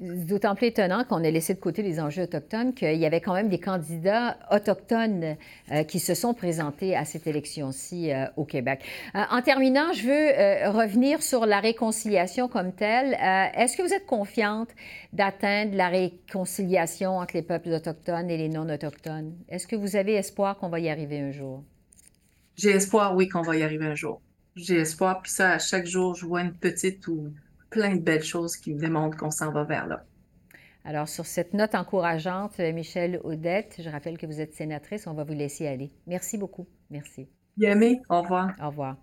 d'autant 0.01 0.55
plus 0.55 0.67
étonnant 0.67 1.03
qu'on 1.03 1.23
ait 1.23 1.31
laissé 1.31 1.53
de 1.53 1.59
côté 1.59 1.83
les 1.83 1.99
enjeux 1.99 2.23
autochtones 2.23 2.73
qu'il 2.73 2.97
y 2.97 3.05
avait 3.05 3.21
quand 3.21 3.33
même 3.33 3.49
des 3.49 3.59
candidats 3.59 4.37
autochtones 4.51 5.37
euh, 5.71 5.83
qui 5.83 5.99
se 5.99 6.15
sont 6.15 6.33
présentés 6.33 6.95
à 6.95 7.05
cette 7.05 7.27
élection-ci 7.27 8.11
euh, 8.11 8.25
au 8.35 8.45
Québec. 8.45 8.81
en 9.13 9.41
terminant, 9.41 9.93
je 9.93 10.07
veux 10.07 10.71
revenir 10.71 11.21
sur 11.21 11.45
la 11.45 11.59
réconciliation 11.59 12.47
comme 12.47 12.73
telle. 12.73 13.13
Est-ce 13.55 13.77
que 13.77 13.83
vous 13.83 13.93
êtes 13.93 14.05
confiante 14.05 14.69
d'atteindre 15.13 15.75
la 15.75 15.89
réconciliation 15.89 17.17
entre 17.17 17.35
les 17.35 17.41
peuples 17.41 17.69
autochtones 17.69 18.29
et 18.29 18.37
les 18.37 18.49
non-autochtones? 18.49 19.35
Est-ce 19.49 19.67
que 19.67 19.75
vous 19.75 19.95
avez 19.95 20.15
espoir 20.15 20.57
qu'on 20.57 20.69
va 20.69 20.79
y 20.79 20.89
arriver 20.89 21.19
un 21.19 21.31
jour? 21.31 21.63
J'ai 22.55 22.71
espoir, 22.71 23.15
oui, 23.15 23.27
qu'on 23.27 23.41
va 23.41 23.55
y 23.55 23.63
arriver 23.63 23.85
un 23.85 23.95
jour. 23.95 24.21
J'ai 24.55 24.75
espoir, 24.75 25.21
puis 25.21 25.31
ça, 25.31 25.51
à 25.51 25.59
chaque 25.59 25.85
jour, 25.85 26.15
je 26.15 26.25
vois 26.25 26.41
une 26.41 26.53
petite 26.53 27.07
ou 27.07 27.31
plein 27.71 27.95
de 27.95 28.01
belles 28.01 28.23
choses 28.23 28.55
qui 28.55 28.75
démontrent 28.75 29.17
qu'on 29.17 29.31
s'en 29.31 29.51
va 29.51 29.63
vers 29.63 29.87
là. 29.87 30.05
Alors, 30.83 31.07
sur 31.07 31.25
cette 31.25 31.53
note 31.53 31.73
encourageante, 31.73 32.59
Michel 32.59 33.19
Audette, 33.23 33.75
je 33.79 33.89
rappelle 33.89 34.17
que 34.17 34.25
vous 34.25 34.41
êtes 34.41 34.53
sénatrice, 34.53 35.07
on 35.07 35.13
va 35.13 35.23
vous 35.23 35.33
laisser 35.33 35.67
aller. 35.67 35.91
Merci 36.05 36.37
beaucoup. 36.37 36.67
Merci. 36.89 37.27
Yamé, 37.57 38.01
au 38.09 38.21
revoir. 38.21 38.51
Au 38.61 38.67
revoir. 38.67 38.97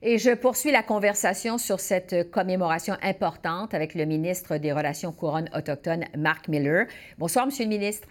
Et 0.00 0.18
je 0.18 0.30
poursuis 0.30 0.70
la 0.70 0.82
conversation 0.82 1.58
sur 1.58 1.80
cette 1.80 2.30
commémoration 2.30 2.94
importante 3.02 3.74
avec 3.74 3.94
le 3.94 4.04
ministre 4.04 4.56
des 4.56 4.72
Relations 4.72 5.12
couronnes 5.12 5.50
autochtones, 5.54 6.04
Mark 6.16 6.46
Miller. 6.46 6.86
Bonsoir, 7.18 7.46
Monsieur 7.46 7.64
le 7.64 7.70
ministre. 7.70 8.06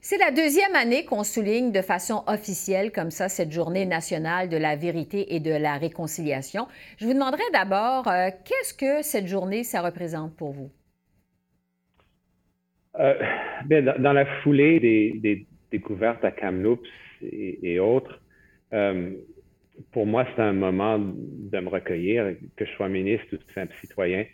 C'est 0.00 0.18
la 0.18 0.30
deuxième 0.30 0.74
année 0.74 1.04
qu'on 1.06 1.24
souligne 1.24 1.72
de 1.72 1.80
façon 1.80 2.22
officielle 2.26 2.92
comme 2.92 3.10
ça 3.10 3.28
cette 3.28 3.50
journée 3.50 3.86
nationale 3.86 4.50
de 4.50 4.56
la 4.58 4.76
vérité 4.76 5.34
et 5.34 5.40
de 5.40 5.50
la 5.50 5.78
réconciliation. 5.78 6.66
Je 6.98 7.06
vous 7.06 7.14
demanderai 7.14 7.42
d'abord, 7.52 8.06
euh, 8.08 8.28
qu'est-ce 8.44 8.74
que 8.74 9.02
cette 9.02 9.26
journée, 9.26 9.64
ça 9.64 9.80
représente 9.80 10.36
pour 10.36 10.52
vous? 10.52 10.70
Euh, 12.98 13.14
dans, 13.98 14.12
la 14.12 14.26
foulée 14.42 14.78
des, 14.80 15.46
découvertes 15.70 16.24
à 16.24 16.30
Kamloops 16.30 16.88
et, 17.22 17.78
autres, 17.78 18.20
euh, 18.72 19.10
pour 19.92 20.06
moi, 20.06 20.26
c'est 20.34 20.42
un 20.42 20.52
moment 20.52 20.98
de 20.98 21.60
me 21.60 21.68
recueillir, 21.68 22.34
que 22.56 22.64
je 22.64 22.70
sois 22.72 22.88
ministre 22.88 23.26
ou 23.34 23.52
simple 23.54 23.74
citoyen. 23.80 24.24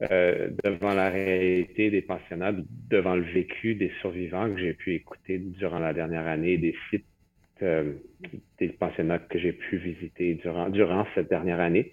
Euh, 0.00 0.50
devant 0.62 0.94
la 0.94 1.10
réalité 1.10 1.90
des 1.90 2.02
pensionnats, 2.02 2.52
devant 2.88 3.16
le 3.16 3.22
vécu 3.22 3.74
des 3.74 3.90
survivants 4.00 4.48
que 4.48 4.60
j'ai 4.60 4.72
pu 4.72 4.94
écouter 4.94 5.38
durant 5.38 5.80
la 5.80 5.92
dernière 5.92 6.28
année, 6.28 6.56
des 6.56 6.76
sites 6.88 7.04
euh, 7.62 7.94
des 8.60 8.68
pensionnats 8.68 9.18
que 9.18 9.40
j'ai 9.40 9.52
pu 9.52 9.76
visiter 9.76 10.34
durant, 10.34 10.68
durant 10.68 11.04
cette 11.16 11.28
dernière 11.28 11.58
année, 11.58 11.90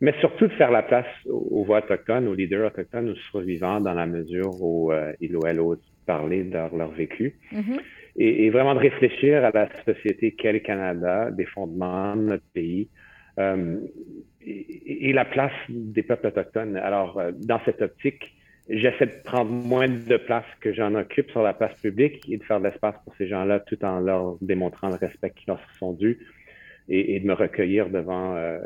mais 0.00 0.14
surtout 0.20 0.46
de 0.46 0.52
faire 0.52 0.70
la 0.70 0.84
place 0.84 1.08
aux, 1.26 1.64
voix 1.64 1.78
autochtones, 1.78 2.28
aux 2.28 2.34
leaders 2.34 2.68
autochtones, 2.68 3.08
aux 3.08 3.16
survivants 3.32 3.80
dans 3.80 3.94
la 3.94 4.06
mesure 4.06 4.54
où 4.62 4.92
euh, 4.92 5.12
ils 5.20 5.36
ou 5.36 5.44
elles 5.44 5.58
osent 5.58 5.82
parler 6.06 6.44
de 6.44 6.52
leur, 6.52 6.92
vécu. 6.92 7.34
Mm-hmm. 7.52 7.80
et, 8.18 8.46
et, 8.46 8.50
vraiment 8.50 8.76
de 8.76 8.80
réfléchir 8.80 9.44
à 9.44 9.50
la 9.50 9.68
société 9.84 10.30
qu'est 10.30 10.52
le 10.52 10.60
Canada, 10.60 11.32
des 11.32 11.46
fondements 11.46 12.14
de 12.14 12.22
notre 12.22 12.46
pays, 12.54 12.88
et, 14.48 15.12
la 15.12 15.24
place 15.24 15.52
des 15.68 16.02
peuples 16.02 16.28
autochtones. 16.28 16.76
Alors, 16.76 17.18
euh, 17.18 17.32
dans 17.34 17.60
cette 17.64 17.82
optique, 17.82 18.34
j'essaie 18.68 19.06
de 19.06 19.22
prendre 19.24 19.50
moins 19.50 19.88
de 19.88 20.16
place 20.16 20.44
que 20.60 20.72
j'en 20.72 20.94
occupe 20.94 21.30
sur 21.30 21.42
la 21.42 21.54
place 21.54 21.74
publique 21.80 22.28
et 22.28 22.36
de 22.36 22.44
faire 22.44 22.60
de 22.60 22.64
l'espace 22.64 22.94
pour 23.04 23.14
ces 23.16 23.28
gens-là 23.28 23.60
tout 23.60 23.82
en 23.84 24.00
leur 24.00 24.36
démontrant 24.40 24.88
le 24.88 24.96
respect 24.96 25.32
qui 25.36 25.44
leur 25.46 25.60
sont 25.78 25.92
dus 25.92 26.18
et, 26.88 27.20
de 27.20 27.26
me 27.26 27.34
recueillir 27.34 27.90
devant, 27.90 28.34
euh, 28.36 28.58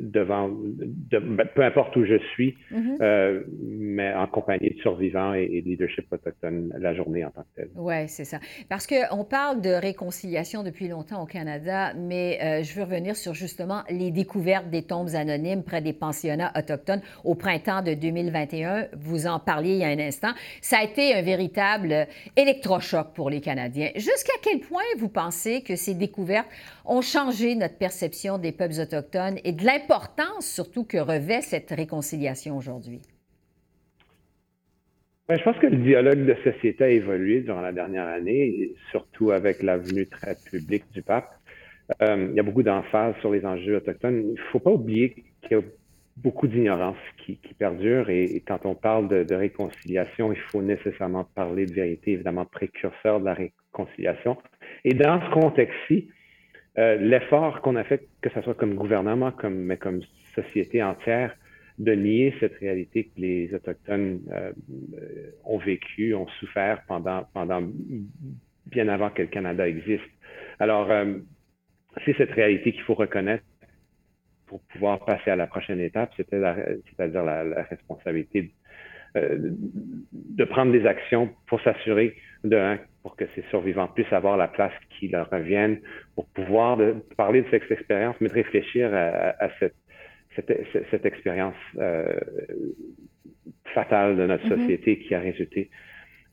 devant 0.00 0.48
ben, 0.50 1.48
peu 1.54 1.64
importe 1.64 1.96
où 1.96 2.04
je 2.04 2.18
suis, 2.32 2.56
mm-hmm. 2.70 2.96
euh, 3.00 3.42
mais 3.62 4.12
en 4.12 4.26
compagnie 4.26 4.70
de 4.70 4.80
survivants 4.80 5.32
et, 5.32 5.62
de 5.62 5.68
leadership 5.68 6.06
autochtone 6.12 6.72
la 6.78 6.94
journée 6.94 7.24
en 7.24 7.30
tant 7.30 7.42
que 7.42 7.62
telle. 7.62 7.70
Oui, 7.74 8.08
c'est 8.08 8.24
ça. 8.24 8.38
Parce 8.68 8.86
qu'on 8.86 9.24
parle 9.24 9.62
de 9.62 9.70
réconciliation 9.70 10.62
depuis 10.62 10.88
longtemps 10.88 11.22
au 11.22 11.26
Canada, 11.26 11.94
mais 11.94 12.38
euh, 12.42 12.62
je 12.62 12.74
veux 12.74 12.82
revenir 12.82 13.16
sur 13.16 13.34
justement 13.34 13.82
les 13.88 14.10
découvertes 14.10 14.68
des 14.68 14.82
tombes 14.82 15.14
anonymes 15.14 15.62
près 15.62 15.80
des 15.80 15.94
pensionnats 15.94 16.52
autochtones 16.56 17.00
au 17.24 17.34
printemps 17.34 17.82
de 17.82 17.94
2021. 17.94 18.88
Vous 18.98 19.26
en 19.26 19.38
parliez 19.38 19.72
il 19.72 19.78
y 19.78 19.84
a 19.84 19.88
un 19.88 19.98
instant. 19.98 20.32
Ça 20.60 20.78
a 20.78 20.84
été 20.84 21.14
un 21.14 21.22
véritable 21.22 22.06
électrochoc 22.36 23.14
pour 23.14 23.30
les 23.30 23.40
Canadiens. 23.40 23.90
Jusqu'à 23.94 24.34
quel 24.42 24.60
point 24.60 24.82
vous 24.98 25.08
pensez 25.08 25.62
que 25.62 25.76
ces 25.76 25.94
découvertes 25.94 26.48
ont 26.84 27.02
changé 27.06 27.54
notre 27.54 27.78
perception 27.78 28.38
des 28.38 28.52
peuples 28.52 28.80
autochtones 28.80 29.38
et 29.44 29.52
de 29.52 29.64
l'importance 29.64 30.46
surtout 30.46 30.84
que 30.84 30.98
revêt 30.98 31.40
cette 31.40 31.70
réconciliation 31.70 32.56
aujourd'hui? 32.56 33.00
Ben, 35.28 35.38
je 35.38 35.42
pense 35.42 35.58
que 35.58 35.66
le 35.66 35.78
dialogue 35.78 36.24
de 36.24 36.36
société 36.44 36.84
a 36.84 36.88
évolué 36.88 37.40
durant 37.40 37.60
la 37.60 37.72
dernière 37.72 38.06
année, 38.06 38.72
surtout 38.90 39.32
avec 39.32 39.62
la 39.62 39.76
venue 39.76 40.06
très 40.06 40.36
publique 40.50 40.84
du 40.92 41.02
pape. 41.02 41.30
Euh, 42.02 42.28
il 42.30 42.36
y 42.36 42.40
a 42.40 42.42
beaucoup 42.42 42.62
d'emphase 42.62 43.14
sur 43.20 43.32
les 43.32 43.44
enjeux 43.44 43.76
autochtones. 43.76 44.22
Il 44.22 44.32
ne 44.32 44.48
faut 44.52 44.60
pas 44.60 44.70
oublier 44.70 45.24
qu'il 45.42 45.56
y 45.56 45.60
a 45.60 45.64
beaucoup 46.16 46.46
d'ignorance 46.46 46.96
qui, 47.24 47.38
perdure 47.58 48.08
et, 48.10 48.42
quand 48.46 48.66
on 48.66 48.74
parle 48.74 49.08
de, 49.08 49.24
de, 49.24 49.34
réconciliation, 49.34 50.32
il 50.32 50.38
faut 50.38 50.62
nécessairement 50.62 51.24
parler 51.34 51.66
de 51.66 51.72
vérité, 51.72 52.12
évidemment 52.12 52.44
précurseur 52.44 53.20
de 53.20 53.24
la 53.24 53.34
réconciliation. 53.34 54.36
Et 54.84 54.94
dans 54.94 55.20
ce 55.20 55.30
contexte-ci, 55.30 56.08
euh, 56.78 56.96
l'effort 56.96 57.60
qu'on 57.62 57.76
a 57.76 57.84
fait, 57.84 58.08
que 58.20 58.30
ce 58.30 58.42
soit 58.42 58.54
comme 58.54 58.74
gouvernement, 58.74 59.32
comme, 59.32 59.54
mais 59.54 59.76
comme 59.76 60.00
société 60.34 60.82
entière, 60.82 61.34
de 61.78 61.92
nier 61.92 62.34
cette 62.40 62.56
réalité 62.56 63.04
que 63.04 63.20
les 63.20 63.54
Autochtones 63.54 64.20
euh, 64.32 64.52
ont 65.44 65.58
vécu, 65.58 66.14
ont 66.14 66.28
souffert 66.40 66.82
pendant, 66.86 67.24
pendant 67.34 67.62
bien 68.66 68.88
avant 68.88 69.10
que 69.10 69.22
le 69.22 69.28
Canada 69.28 69.68
existe. 69.68 70.04
Alors, 70.58 70.90
euh, 70.90 71.18
c'est 72.04 72.16
cette 72.16 72.32
réalité 72.32 72.72
qu'il 72.72 72.82
faut 72.82 72.94
reconnaître 72.94 73.44
pour 74.46 74.60
pouvoir 74.72 75.04
passer 75.04 75.30
à 75.30 75.36
la 75.36 75.46
prochaine 75.46 75.80
étape, 75.80 76.12
c'est-à-dire 76.16 77.24
la, 77.24 77.44
la, 77.44 77.62
responsabilité 77.64 78.52
de, 79.16 79.56
de 80.12 80.44
prendre 80.44 80.72
des 80.72 80.86
actions 80.86 81.30
pour 81.46 81.60
s'assurer 81.62 82.14
de 82.44 82.78
pour 83.06 83.14
que 83.14 83.24
ces 83.36 83.42
survivants 83.50 83.86
puissent 83.86 84.12
avoir 84.12 84.36
la 84.36 84.48
place 84.48 84.72
qui 84.90 85.06
leur 85.06 85.30
revienne, 85.30 85.78
pour 86.16 86.26
pouvoir 86.26 86.76
parler 87.16 87.42
de 87.42 87.46
cette 87.52 87.70
expérience, 87.70 88.16
mais 88.20 88.28
de 88.28 88.34
réfléchir 88.34 88.92
à, 88.92 89.48
cette, 89.60 89.76
cette, 90.90 91.06
expérience 91.06 91.54
euh, 91.78 92.18
fatale 93.74 94.16
de 94.16 94.26
notre 94.26 94.44
mm-hmm. 94.46 94.58
société 94.58 94.98
qui 94.98 95.14
a 95.14 95.20
résulté 95.20 95.70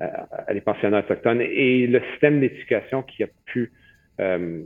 euh, 0.02 0.08
à 0.48 0.52
des 0.52 0.62
pensionnats 0.62 1.02
autochtones 1.02 1.42
et 1.42 1.86
le 1.86 2.02
système 2.12 2.40
d'éducation 2.40 3.04
qui 3.04 3.24
a 3.24 3.28
pu 3.46 3.72
euh, 4.20 4.63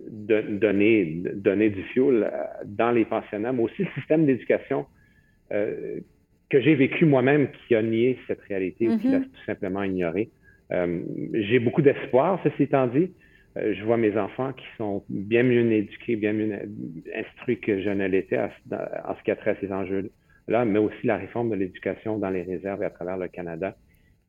donner, 0.00 1.22
donner 1.34 1.70
du 1.70 1.84
fioul 1.84 2.28
dans 2.64 2.90
les 2.90 3.04
pensionnats, 3.04 3.52
mais 3.52 3.62
aussi 3.62 3.84
le 3.84 3.90
système 3.94 4.26
d'éducation 4.26 4.86
que 6.52 6.60
j'ai 6.60 6.74
vécu 6.74 7.06
moi-même 7.06 7.48
qui 7.66 7.74
a 7.74 7.80
nié 7.80 8.18
cette 8.26 8.42
réalité 8.42 8.86
ou 8.86 8.98
qui 8.98 9.08
l'a 9.08 9.20
mm-hmm. 9.20 9.24
tout 9.24 9.44
simplement 9.46 9.82
ignorée. 9.82 10.28
Euh, 10.70 11.00
j'ai 11.32 11.58
beaucoup 11.58 11.80
d'espoir, 11.80 12.38
ceci 12.44 12.64
étant 12.64 12.86
dit. 12.88 13.10
Euh, 13.56 13.74
je 13.74 13.82
vois 13.82 13.96
mes 13.96 14.18
enfants 14.18 14.52
qui 14.52 14.66
sont 14.76 15.02
bien 15.08 15.44
mieux 15.44 15.72
éduqués, 15.72 16.16
bien 16.16 16.34
mieux 16.34 16.52
instruits 17.16 17.58
que 17.58 17.80
je 17.80 17.88
ne 17.88 18.06
l'étais 18.06 18.38
en 18.38 18.50
ce 19.18 19.22
qui 19.24 19.30
a 19.30 19.36
trait 19.36 19.52
à 19.52 19.56
ces 19.60 19.72
enjeux-là, 19.72 20.66
mais 20.66 20.78
aussi 20.78 21.06
la 21.06 21.16
réforme 21.16 21.48
de 21.48 21.54
l'éducation 21.54 22.18
dans 22.18 22.30
les 22.30 22.42
réserves 22.42 22.82
et 22.82 22.86
à 22.86 22.90
travers 22.90 23.16
le 23.16 23.28
Canada. 23.28 23.74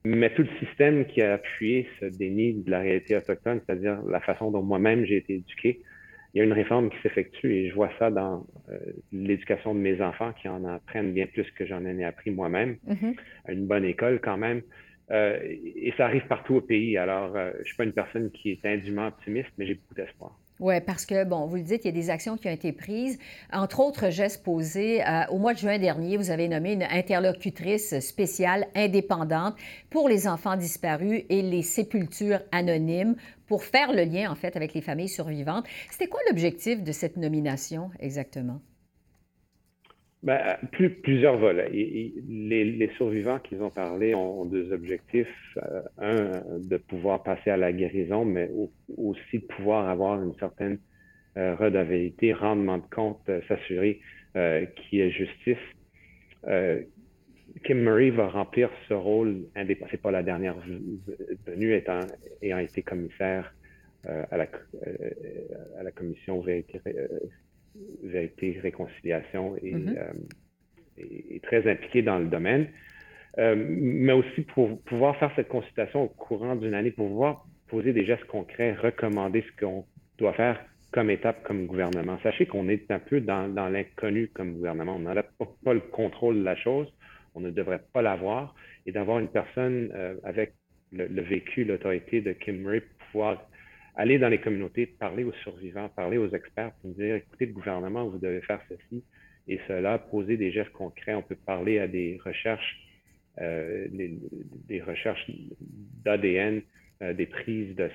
Mais 0.05 0.33
tout 0.33 0.43
le 0.43 0.65
système 0.65 1.05
qui 1.05 1.21
a 1.21 1.33
appuyé 1.33 1.87
ce 1.99 2.05
déni 2.05 2.53
de 2.53 2.71
la 2.71 2.79
réalité 2.79 3.17
autochtone, 3.17 3.59
c'est-à-dire 3.65 4.01
la 4.09 4.21
façon 4.21 4.49
dont 4.49 4.63
moi-même 4.63 5.03
j'ai 5.03 5.17
été 5.17 5.33
éduqué, 5.35 5.81
il 6.33 6.39
y 6.39 6.41
a 6.41 6.45
une 6.45 6.53
réforme 6.53 6.89
qui 6.89 6.97
s'effectue 7.03 7.53
et 7.53 7.69
je 7.69 7.75
vois 7.75 7.91
ça 7.99 8.09
dans 8.09 8.45
euh, 8.69 8.77
l'éducation 9.11 9.75
de 9.75 9.79
mes 9.79 10.01
enfants 10.01 10.33
qui 10.33 10.49
en 10.49 10.65
apprennent 10.65 11.13
bien 11.13 11.27
plus 11.27 11.49
que 11.51 11.65
j'en 11.65 11.85
ai 11.85 12.03
appris 12.03 12.31
moi-même, 12.31 12.77
à 13.45 13.51
une 13.51 13.67
bonne 13.67 13.85
école 13.85 14.19
quand 14.21 14.37
même. 14.37 14.61
Euh, 15.11 15.37
et 15.43 15.93
ça 15.97 16.05
arrive 16.05 16.25
partout 16.27 16.55
au 16.55 16.61
pays. 16.61 16.97
Alors, 16.97 17.35
euh, 17.35 17.51
je 17.55 17.59
ne 17.59 17.63
suis 17.65 17.75
pas 17.75 17.83
une 17.83 17.93
personne 17.93 18.31
qui 18.31 18.51
est 18.51 18.65
indûment 18.65 19.07
optimiste, 19.07 19.49
mais 19.57 19.67
j'ai 19.67 19.75
beaucoup 19.75 19.93
d'espoir. 19.95 20.39
Oui, 20.59 20.75
parce 20.81 21.05
que, 21.05 21.25
bon, 21.25 21.45
vous 21.45 21.57
le 21.57 21.61
dites, 21.63 21.83
il 21.83 21.87
y 21.87 21.89
a 21.89 21.93
des 21.93 22.09
actions 22.09 22.37
qui 22.37 22.47
ont 22.47 22.51
été 22.51 22.71
prises. 22.71 23.19
Entre 23.51 23.79
autres 23.79 24.11
gestes 24.11 24.43
posés, 24.43 25.01
euh, 25.01 25.25
au 25.29 25.39
mois 25.39 25.53
de 25.53 25.59
juin 25.59 25.77
dernier, 25.77 26.15
vous 26.15 26.31
avez 26.31 26.47
nommé 26.47 26.73
une 26.73 26.83
interlocutrice 26.83 27.99
spéciale 27.99 28.67
indépendante 28.75 29.55
pour 29.89 30.07
les 30.07 30.27
enfants 30.27 30.55
disparus 30.55 31.23
et 31.29 31.41
les 31.41 31.63
sépultures 31.63 32.39
anonymes 32.51 33.15
pour 33.53 33.65
faire 33.65 33.93
le 33.93 34.03
lien, 34.03 34.31
en 34.31 34.33
fait, 34.33 34.55
avec 34.55 34.73
les 34.73 34.81
familles 34.81 35.09
survivantes. 35.09 35.67
C'était 35.91 36.07
quoi 36.07 36.19
l'objectif 36.27 36.83
de 36.83 36.91
cette 36.91 37.17
nomination 37.17 37.91
exactement? 37.99 38.63
Ben, 40.23 40.57
plus, 40.71 40.89
plusieurs 40.89 41.37
volets. 41.37 41.69
les, 41.69 42.65
les, 42.65 42.89
survivants 42.97 43.37
qu'ils 43.37 43.61
ont 43.61 43.69
parlé 43.69 44.15
ont, 44.15 44.45
deux 44.45 44.73
objectifs. 44.73 45.27
Euh, 45.57 45.83
un, 45.99 46.31
de 46.67 46.77
pouvoir 46.77 47.21
passer 47.21 47.51
à 47.51 47.57
la 47.57 47.71
guérison, 47.71 48.25
mais 48.25 48.49
aussi 48.97 49.37
de 49.37 49.45
pouvoir 49.45 49.87
avoir 49.87 50.19
une 50.23 50.33
certaine 50.39 50.79
euh, 51.37 51.53
redevabilité, 51.53 52.33
rendement 52.33 52.79
de 52.79 52.89
compte, 52.89 53.21
euh, 53.29 53.39
s'assurer 53.47 54.01
qui 54.75 54.99
est 54.99 55.11
justice. 55.11 55.65
Kim 57.63 57.81
Murray 57.81 58.09
va 58.09 58.27
remplir 58.27 58.69
ce 58.87 58.93
rôle 58.93 59.43
indépendant. 59.55 59.89
C'est 59.91 60.01
pas 60.01 60.11
la 60.11 60.23
dernière 60.23 60.55
venue 61.45 61.73
étant, 61.73 61.99
ayant 62.41 62.59
été 62.59 62.81
commissaire 62.81 63.53
à, 64.05 64.37
la, 64.37 64.47
à 65.79 65.83
la 65.83 65.91
commission 65.91 66.41
vérité, 66.41 66.81
vérité 68.03 68.59
réconciliation 68.61 69.55
et, 69.57 69.73
mm-hmm. 69.73 71.41
très 71.41 71.69
impliqué 71.69 72.01
dans 72.01 72.19
le 72.19 72.25
domaine. 72.25 72.67
mais 73.37 74.13
aussi 74.13 74.41
pour 74.41 74.81
pouvoir 74.81 75.17
faire 75.17 75.31
cette 75.35 75.47
consultation 75.47 76.03
au 76.03 76.09
courant 76.09 76.55
d'une 76.55 76.73
année, 76.73 76.91
pour 76.91 77.07
pouvoir 77.07 77.45
poser 77.67 77.93
des 77.93 78.05
gestes 78.05 78.25
concrets, 78.25 78.73
recommander 78.73 79.41
ce 79.41 79.65
qu'on 79.65 79.85
doit 80.17 80.33
faire 80.33 80.63
comme 80.93 81.09
étape 81.09 81.43
comme 81.43 81.65
gouvernement. 81.65 82.19
Sachez 82.21 82.45
qu'on 82.45 82.69
est 82.69 82.89
un 82.91 82.99
peu 82.99 83.19
dans, 83.19 83.47
l'inconnu 83.69 84.29
comme 84.33 84.53
gouvernement. 84.53 84.95
On 84.95 84.99
n'a 84.99 85.23
pas, 85.23 85.73
le 85.73 85.79
contrôle 85.79 86.37
de 86.39 86.43
la 86.43 86.55
chose. 86.55 86.87
On 87.35 87.41
ne 87.41 87.51
devrait 87.51 87.81
pas 87.93 88.01
l'avoir. 88.01 88.55
Et 88.85 88.91
d'avoir 88.91 89.19
une 89.19 89.29
personne 89.29 89.91
euh, 89.93 90.15
avec 90.23 90.53
le, 90.91 91.21
vécu, 91.21 91.63
l'autorité 91.63 92.21
de 92.21 92.33
Kim 92.33 92.63
pour 92.63 93.07
pouvoir 93.11 93.49
aller 93.95 94.19
dans 94.19 94.29
les 94.29 94.39
communautés, 94.39 94.85
parler 94.85 95.23
aux 95.23 95.33
survivants, 95.43 95.89
parler 95.89 96.17
aux 96.17 96.29
experts, 96.29 96.71
pour 96.81 96.91
dire, 96.91 97.15
écoutez, 97.15 97.45
le 97.45 97.53
gouvernement, 97.53 98.07
vous 98.07 98.17
devez 98.19 98.41
faire 98.41 98.61
ceci 98.69 99.03
et 99.47 99.59
cela, 99.67 99.97
poser 99.99 100.37
des 100.37 100.51
gestes 100.51 100.71
concrets. 100.71 101.13
On 101.13 101.21
peut 101.21 101.35
parler 101.35 101.79
à 101.79 101.87
des 101.87 102.19
recherches, 102.23 102.79
euh, 103.39 103.87
des 103.89 104.81
recherches 104.81 105.29
d'ADN, 106.03 106.61
euh, 107.03 107.13
des 107.13 107.25
prises 107.25 107.75
de, 107.75 107.89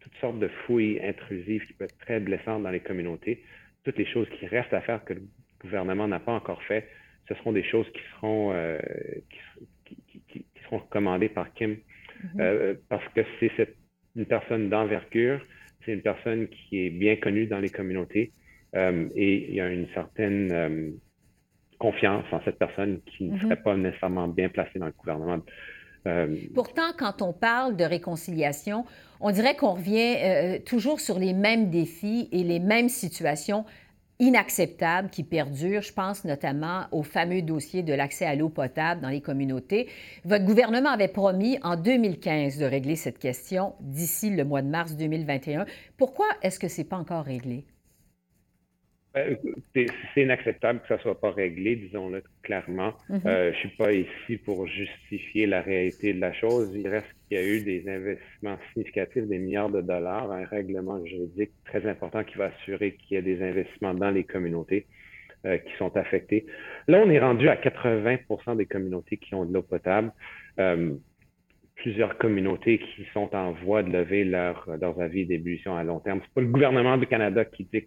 toutes 0.00 0.16
sortes 0.20 0.38
de 0.38 0.48
fouilles 0.48 1.00
intrusives 1.02 1.64
qui 1.66 1.72
peuvent 1.74 1.88
être 1.88 1.98
très 1.98 2.20
blessantes 2.20 2.62
dans 2.62 2.70
les 2.70 2.80
communautés. 2.80 3.42
Toutes 3.84 3.96
les 3.96 4.06
choses 4.06 4.28
qui 4.38 4.46
restent 4.46 4.74
à 4.74 4.80
faire 4.80 5.04
que 5.04 5.14
le 5.14 5.22
gouvernement 5.62 6.08
n'a 6.08 6.20
pas 6.20 6.32
encore 6.32 6.62
fait, 6.64 6.88
ce 7.30 7.34
seront 7.36 7.52
des 7.52 7.64
choses 7.64 7.86
qui 7.92 8.02
seront, 8.16 8.52
euh, 8.52 8.78
qui, 10.28 10.44
seront 10.64 10.78
recommandées 10.78 11.30
par 11.30 11.52
Kim 11.54 11.72
mm-hmm. 11.72 12.40
euh, 12.40 12.74
parce 12.88 13.06
que 13.14 13.22
c'est 13.38 13.74
une 14.16 14.26
personne 14.26 14.68
d'envergure, 14.68 15.40
c'est 15.84 15.92
une 15.92 16.02
personne 16.02 16.48
qui 16.48 16.86
est 16.86 16.90
bien 16.90 17.16
connue 17.16 17.46
dans 17.46 17.60
les 17.60 17.70
communautés 17.70 18.32
et 18.74 19.48
il 19.48 19.54
y 19.54 19.60
a 19.60 19.68
une 19.68 19.88
certaine 19.94 20.92
confiance 21.78 22.24
en 22.30 22.40
cette 22.44 22.58
personne 22.58 23.00
qui 23.02 23.24
ne 23.24 23.36
mm-hmm. 23.36 23.40
serait 23.40 23.62
pas 23.62 23.76
nécessairement 23.76 24.28
bien 24.28 24.48
placée 24.48 24.78
dans 24.78 24.86
le 24.86 24.92
gouvernement. 24.92 25.40
Euh, 26.06 26.36
Pourtant, 26.54 26.92
quand 26.96 27.22
on 27.22 27.32
parle 27.32 27.76
de 27.76 27.84
réconciliation, 27.84 28.84
on 29.20 29.30
dirait 29.30 29.56
qu'on 29.56 29.74
revient 29.74 30.16
euh, 30.22 30.58
toujours 30.64 31.00
sur 31.00 31.18
les 31.18 31.32
mêmes 31.32 31.70
défis 31.70 32.28
et 32.32 32.42
les 32.42 32.58
mêmes 32.58 32.88
situations 32.88 33.64
inacceptables 34.20 35.10
qui 35.10 35.24
perdurent. 35.24 35.82
Je 35.82 35.92
pense 35.92 36.24
notamment 36.24 36.84
au 36.92 37.02
fameux 37.02 37.42
dossier 37.42 37.82
de 37.82 37.92
l'accès 37.92 38.26
à 38.26 38.36
l'eau 38.36 38.48
potable 38.48 39.00
dans 39.00 39.08
les 39.08 39.20
communautés. 39.20 39.88
Votre 40.24 40.44
gouvernement 40.44 40.90
avait 40.90 41.08
promis 41.08 41.58
en 41.62 41.76
2015 41.76 42.58
de 42.58 42.64
régler 42.64 42.96
cette 42.96 43.18
question 43.18 43.74
d'ici 43.80 44.30
le 44.30 44.44
mois 44.44 44.62
de 44.62 44.68
mars 44.68 44.96
2021. 44.96 45.66
Pourquoi 45.96 46.26
est-ce 46.42 46.60
que 46.60 46.68
ce 46.68 46.82
n'est 46.82 46.88
pas 46.88 46.96
encore 46.96 47.24
réglé? 47.24 47.64
Ben, 49.12 49.36
c'est 49.74 50.22
inacceptable 50.22 50.80
que 50.80 50.88
ça 50.88 50.96
ne 50.96 51.00
soit 51.00 51.20
pas 51.20 51.32
réglé, 51.32 51.74
disons-le 51.74 52.22
clairement. 52.42 52.92
Mm-hmm. 53.08 53.26
Euh, 53.26 53.52
je 53.52 53.56
ne 53.56 53.68
suis 53.68 53.76
pas 53.76 53.92
ici 53.92 54.36
pour 54.44 54.68
justifier 54.68 55.46
la 55.46 55.62
réalité 55.62 56.12
de 56.12 56.20
la 56.20 56.32
chose. 56.32 56.70
Il 56.76 56.86
reste 56.86 57.08
qu'il 57.30 57.38
y 57.38 57.40
a 57.40 57.46
eu 57.46 57.62
des 57.62 57.88
investissements 57.88 58.58
significatifs, 58.72 59.24
des 59.24 59.38
milliards 59.38 59.70
de 59.70 59.80
dollars, 59.80 60.32
un 60.32 60.44
règlement 60.44 61.04
juridique 61.06 61.52
très 61.64 61.88
important 61.88 62.24
qui 62.24 62.36
va 62.36 62.46
assurer 62.46 62.96
qu'il 62.96 63.14
y 63.14 63.18
ait 63.18 63.22
des 63.22 63.40
investissements 63.40 63.94
dans 63.94 64.10
les 64.10 64.24
communautés 64.24 64.86
euh, 65.46 65.56
qui 65.58 65.72
sont 65.78 65.96
affectées. 65.96 66.44
Là, 66.88 67.00
on 67.04 67.08
est 67.08 67.20
rendu 67.20 67.48
à 67.48 67.54
80% 67.54 68.56
des 68.56 68.66
communautés 68.66 69.16
qui 69.16 69.36
ont 69.36 69.44
de 69.44 69.54
l'eau 69.54 69.62
potable. 69.62 70.10
Euh, 70.58 70.94
plusieurs 71.76 72.18
communautés 72.18 72.78
qui 72.78 73.06
sont 73.14 73.34
en 73.34 73.52
voie 73.52 73.84
de 73.84 73.90
lever 73.90 74.24
leur, 74.24 74.68
leurs 74.80 75.00
avis 75.00 75.24
d'ébullition 75.24 75.76
à 75.76 75.84
long 75.84 76.00
terme. 76.00 76.20
C'est 76.24 76.34
pas 76.34 76.40
le 76.40 76.48
gouvernement 76.48 76.98
du 76.98 77.06
Canada 77.06 77.44
qui 77.44 77.64
dit 77.72 77.86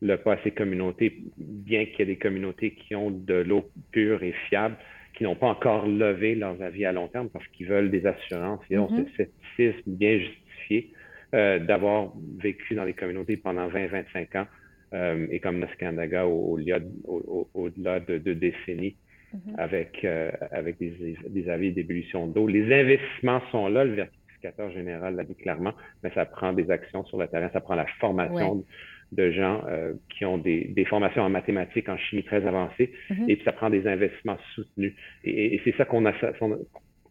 le 0.00 0.16
pas 0.16 0.34
à 0.34 0.38
ces 0.44 0.52
communautés, 0.52 1.22
bien 1.36 1.86
qu'il 1.86 1.98
y 1.98 2.02
ait 2.02 2.14
des 2.14 2.18
communautés 2.18 2.70
qui 2.70 2.94
ont 2.94 3.10
de 3.10 3.34
l'eau 3.34 3.68
pure 3.90 4.22
et 4.22 4.32
fiable, 4.48 4.76
qui 5.16 5.24
n'ont 5.24 5.34
pas 5.34 5.48
encore 5.48 5.86
levé 5.86 6.34
leurs 6.34 6.62
avis 6.62 6.84
à 6.84 6.92
long 6.92 7.08
terme 7.08 7.28
parce 7.30 7.46
qu'ils 7.48 7.66
veulent 7.66 7.90
des 7.90 8.06
assurances. 8.06 8.60
Et 8.70 8.78
ont 8.78 8.86
mm-hmm. 8.88 9.06
ce 9.16 9.24
scepticisme 9.24 9.90
bien 9.90 10.18
justifié 10.18 10.92
euh, 11.34 11.58
d'avoir 11.58 12.12
vécu 12.38 12.74
dans 12.74 12.84
les 12.84 12.92
communautés 12.92 13.36
pendant 13.36 13.68
20-25 13.68 14.38
ans 14.38 14.46
euh, 14.94 15.26
et 15.30 15.40
comme 15.40 15.58
Naskandaga 15.58 16.26
au-delà 16.26 16.78
au, 17.04 17.48
au, 17.54 17.70
de 17.70 18.18
deux 18.18 18.34
décennies 18.34 18.94
mm-hmm. 19.34 19.56
avec, 19.58 20.04
euh, 20.04 20.30
avec 20.52 20.78
des, 20.78 21.16
des 21.28 21.48
avis 21.48 21.72
d'ébullition 21.72 22.26
d'eau. 22.26 22.46
Les 22.46 22.72
investissements 22.72 23.40
sont 23.50 23.68
là, 23.68 23.84
le 23.84 23.94
vertificateur 23.94 24.70
général 24.70 25.16
l'a 25.16 25.24
dit 25.24 25.34
clairement, 25.34 25.72
mais 26.04 26.10
ça 26.14 26.26
prend 26.26 26.52
des 26.52 26.70
actions 26.70 27.04
sur 27.06 27.18
le 27.18 27.26
terrain, 27.26 27.48
ça 27.52 27.62
prend 27.62 27.74
la 27.74 27.86
formation 27.98 28.64
de 29.12 29.30
gens 29.30 29.62
euh, 29.68 29.94
qui 30.10 30.24
ont 30.24 30.38
des, 30.38 30.84
formations 30.88 31.22
en 31.22 31.30
mathématiques, 31.30 31.88
en 31.88 31.96
chimie 31.96 32.24
très 32.24 32.46
avancées, 32.46 32.92
mm-hmm. 33.10 33.30
et 33.30 33.36
puis 33.36 33.44
ça 33.44 33.52
prend 33.52 33.70
des 33.70 33.86
investissements 33.86 34.38
soutenus. 34.54 34.94
Et, 35.24 35.60
c'est 35.64 35.76
ça 35.76 35.84
qu'on 35.84 36.06
a, 36.06 36.12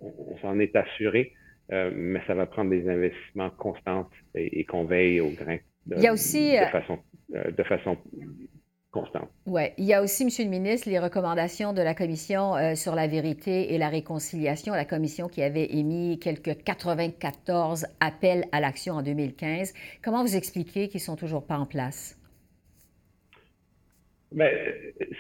on, 0.01 0.37
s'en 0.41 0.59
est 0.59 0.75
assuré, 0.75 1.33
euh, 1.71 1.91
mais 1.95 2.21
ça 2.27 2.35
va 2.35 2.45
prendre 2.45 2.69
des 2.69 2.87
investissements 2.89 3.49
constants 3.49 4.09
et, 4.35 4.65
qu'on 4.65 4.85
veille 4.85 5.21
au 5.21 5.29
grain 5.29 5.57
de, 5.85 5.95
Il 5.97 6.09
aussi, 6.09 6.51
de 6.51 6.63
euh, 6.63 6.67
façon, 6.67 6.99
de 7.29 7.63
façon 7.63 7.97
oui. 9.45 9.63
Il 9.77 9.85
y 9.85 9.93
a 9.93 10.01
aussi, 10.01 10.25
Monsieur 10.25 10.43
le 10.43 10.49
ministre, 10.49 10.89
les 10.89 10.99
recommandations 10.99 11.73
de 11.73 11.81
la 11.81 11.93
Commission 11.93 12.55
euh, 12.55 12.75
sur 12.75 12.95
la 12.95 13.07
vérité 13.07 13.73
et 13.73 13.77
la 13.77 13.89
réconciliation, 13.89 14.73
la 14.73 14.85
Commission 14.85 15.27
qui 15.27 15.43
avait 15.43 15.75
émis 15.75 16.19
quelques 16.19 16.63
94 16.63 17.87
appels 17.99 18.45
à 18.51 18.59
l'action 18.59 18.95
en 18.95 19.01
2015. 19.01 19.73
Comment 20.03 20.23
vous 20.23 20.35
expliquez 20.35 20.87
qu'ils 20.87 21.01
ne 21.01 21.05
sont 21.05 21.15
toujours 21.15 21.43
pas 21.43 21.57
en 21.57 21.65
place? 21.65 22.17
Bien, 24.35 24.49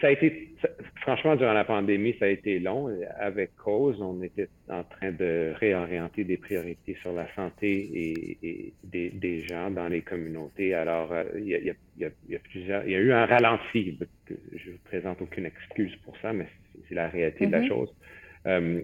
ça 0.01 0.07
a 0.07 0.11
été, 0.11 0.49
franchement, 0.97 1.37
durant 1.37 1.53
la 1.53 1.63
pandémie, 1.63 2.17
ça 2.19 2.25
a 2.25 2.27
été 2.27 2.59
long. 2.59 2.89
Avec 3.17 3.55
cause, 3.55 4.01
on 4.01 4.21
était 4.21 4.49
en 4.67 4.83
train 4.83 5.13
de 5.13 5.53
réorienter 5.57 6.25
des 6.25 6.35
priorités 6.35 6.97
sur 7.01 7.13
la 7.13 7.25
santé 7.33 8.35
et, 8.43 8.73
des, 8.83 9.41
gens 9.47 9.71
dans 9.71 9.87
les 9.87 10.01
communautés. 10.01 10.73
Alors, 10.73 11.13
euh, 11.13 11.23
il 11.37 11.47
y, 11.47 11.55
a, 11.55 11.73
il, 11.97 12.11
y 12.27 12.35
a, 12.35 12.39
plusieurs, 12.39 12.83
il 12.83 12.91
y 12.91 12.95
a 12.95 12.99
eu 12.99 13.13
un 13.13 13.25
ralenti. 13.25 13.97
Je 14.27 14.71
ne 14.71 14.77
présente 14.83 15.21
aucune 15.21 15.45
excuse 15.45 15.95
pour 16.03 16.17
ça, 16.17 16.33
mais 16.33 16.47
c'est 16.89 16.95
la 16.95 17.07
réalité 17.07 17.47
de 17.47 17.53
la 17.53 17.61
mm-hmm. 17.61 17.67
chose. 17.69 17.95
Euh, 18.47 18.81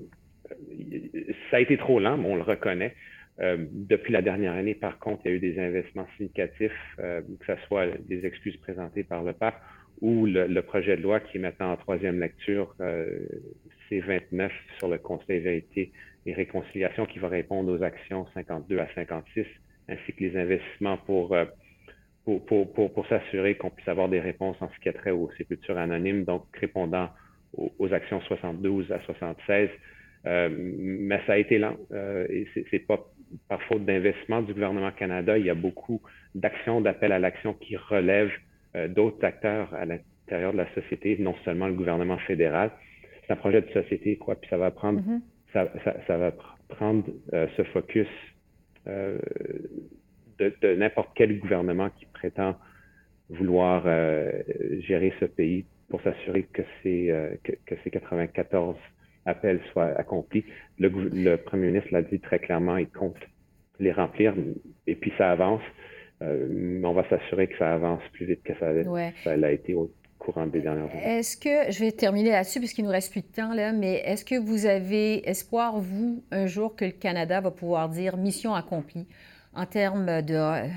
ça 1.50 1.58
a 1.58 1.60
été 1.60 1.76
trop 1.76 2.00
lent, 2.00 2.18
mais 2.18 2.30
on 2.30 2.38
le 2.38 2.44
reconnaît. 2.44 2.96
Euh, 3.42 3.58
depuis 3.70 4.14
la 4.14 4.22
dernière 4.22 4.54
année, 4.54 4.76
par 4.76 4.98
contre, 4.98 5.24
il 5.26 5.32
y 5.32 5.34
a 5.34 5.36
eu 5.36 5.40
des 5.40 5.60
investissements 5.60 6.08
significatifs, 6.16 6.96
que 6.98 7.46
ce 7.46 7.54
soit 7.68 7.88
des 8.08 8.26
excuses 8.26 8.56
présentées 8.58 9.04
par 9.04 9.24
le 9.24 9.34
pape 9.34 9.62
ou 10.02 10.26
le, 10.26 10.62
projet 10.62 10.98
de 10.98 11.02
loi 11.02 11.20
qui 11.20 11.38
est 11.38 11.40
maintenant 11.40 11.72
en 11.72 11.78
troisième 11.78 12.20
lecture, 12.20 12.76
euh, 12.82 13.20
C29 13.90 14.50
sur 14.78 14.88
le 14.88 14.98
Conseil 14.98 15.40
vérité 15.40 15.92
et 16.26 16.34
réconciliation 16.34 17.06
qui 17.06 17.20
va 17.20 17.28
répondre 17.28 17.72
aux 17.72 17.84
actions 17.84 18.26
52 18.34 18.80
à 18.80 18.88
56, 18.96 19.46
ainsi 19.90 20.14
que 20.14 20.24
les 20.24 20.38
investissements 20.38 20.98
pour, 20.98 21.34
euh, 21.34 21.46
pour, 22.26 22.46
pour, 22.46 22.74
pour, 22.74 22.94
pour 22.94 23.08
s'assurer 23.08 23.56
qu'on 23.56 23.70
puisse 23.70 23.88
avoir 23.88 24.10
des 24.10 24.20
réponses 24.20 24.58
en 24.62 24.70
ce 24.70 24.80
qui 24.80 24.90
a 24.90 24.94
trait 24.94 25.12
aux 25.12 25.30
sépultures 25.38 25.78
anonymes, 25.78 26.24
donc 26.24 26.46
répondant 26.60 27.10
aux, 27.54 27.94
actions 27.94 28.22
72 28.22 28.92
à 28.92 29.02
76. 29.02 29.70
Euh, 30.28 30.50
mais 30.52 31.20
ça 31.26 31.34
a 31.34 31.38
été 31.38 31.58
lent 31.58 31.76
euh, 31.92 32.28
et 32.30 32.48
c'est 32.70 32.80
pas 32.80 33.04
par 33.48 33.62
faute 33.64 33.86
d'investissement 33.86 34.42
du 34.42 34.54
gouvernement 34.54 34.92
Canada. 34.92 35.38
Il 35.38 35.46
y 35.46 35.50
a 35.50 35.56
beaucoup 35.56 36.02
d'actions 36.36 36.82
d'appel 36.82 37.12
à 37.12 37.20
l'action 37.20 37.54
qui 37.54 37.76
relèvent 37.76 38.32
d'autres 38.90 39.24
acteurs 39.26 39.74
à 39.74 39.86
l'intérieur 39.86 40.54
de 40.54 40.58
la 40.58 40.74
société, 40.74 41.18
non 41.20 41.36
seulement 41.44 41.68
le 41.68 41.74
gouvernement 41.74 42.18
fédéral. 42.20 42.72
C'est 43.22 43.34
un 43.34 43.36
projet 43.36 43.62
de 43.62 43.70
société, 43.72 44.18
quoi, 44.18 44.36
puis 44.36 44.50
ça 44.50 44.58
va 44.58 44.72
prendre, 44.72 45.02
mm-hmm. 45.02 45.22
ça, 45.54 45.72
ça, 45.84 45.96
ça, 46.08 46.18
va 46.18 46.32
prendre 46.70 47.04
euh, 47.34 47.48
ce 47.58 47.64
focus 47.64 48.08
euh, 48.88 49.18
de, 50.40 50.54
de 50.62 50.76
n'importe 50.76 51.10
quel 51.16 51.38
gouvernement 51.40 51.90
qui 51.90 52.06
prétend 52.06 52.56
vouloir 53.30 53.84
gérer 54.82 55.14
ce 55.22 55.26
pays 55.26 55.64
pour 55.90 56.02
s'assurer 56.02 56.44
que 56.52 56.64
ces, 56.84 57.14
que, 57.44 57.54
que, 57.66 57.76
ces 57.82 57.90
94 57.90 58.76
appels 59.26 59.62
soient 59.72 59.94
accomplis. 59.98 60.44
Le, 60.80 60.90
le 60.90 61.38
premier 61.38 61.68
ministre 61.68 61.90
l'a 61.92 62.02
dit 62.02 62.20
très 62.20 62.40
clairement, 62.40 62.76
il 62.76 62.90
compte 62.90 63.16
les 63.82 63.92
remplir 63.92 64.34
et 64.88 64.96
puis 64.96 65.12
ça 65.18 65.32
avance. 65.32 65.62
Euh, 66.22 66.82
on 66.84 66.94
va 66.94 67.08
s'assurer 67.10 67.48
que 67.48 67.58
ça 67.58 67.74
avance 67.74 68.02
plus 68.14 68.26
vite 68.26 68.44
que 68.44 68.54
ça, 68.60 68.72
ça 69.24 69.38
l'a 69.38 69.52
été 69.52 69.74
au 69.74 69.92
courant 70.20 70.46
des 70.46 70.62
dernières 70.62 70.92
années. 70.92 71.20
Est-ce 71.20 71.36
que, 71.36 71.72
je 71.72 71.80
vais 71.80 71.92
terminer 71.92 72.30
là-dessus 72.30 72.60
puisqu'il 72.60 72.86
nous 72.86 72.92
reste 72.92 73.12
plus 73.12 73.22
de 73.22 73.34
temps, 73.34 73.54
là, 73.54 73.74
mais 73.74 73.96
est-ce 74.06 74.24
que 74.24 74.40
vous 74.40 74.66
avez 74.66 75.28
espoir, 75.28 75.80
vous, 75.80 76.24
un 76.32 76.46
jour 76.46 76.76
que 76.76 76.86
le 76.86 76.92
Canada 76.92 77.42
va 77.42 77.52
pouvoir 77.52 77.90
dire 77.90 78.18
mission 78.18 78.54
accomplie 78.54 79.08
en, 79.54 79.66
termes 79.66 80.22
de, 80.22 80.36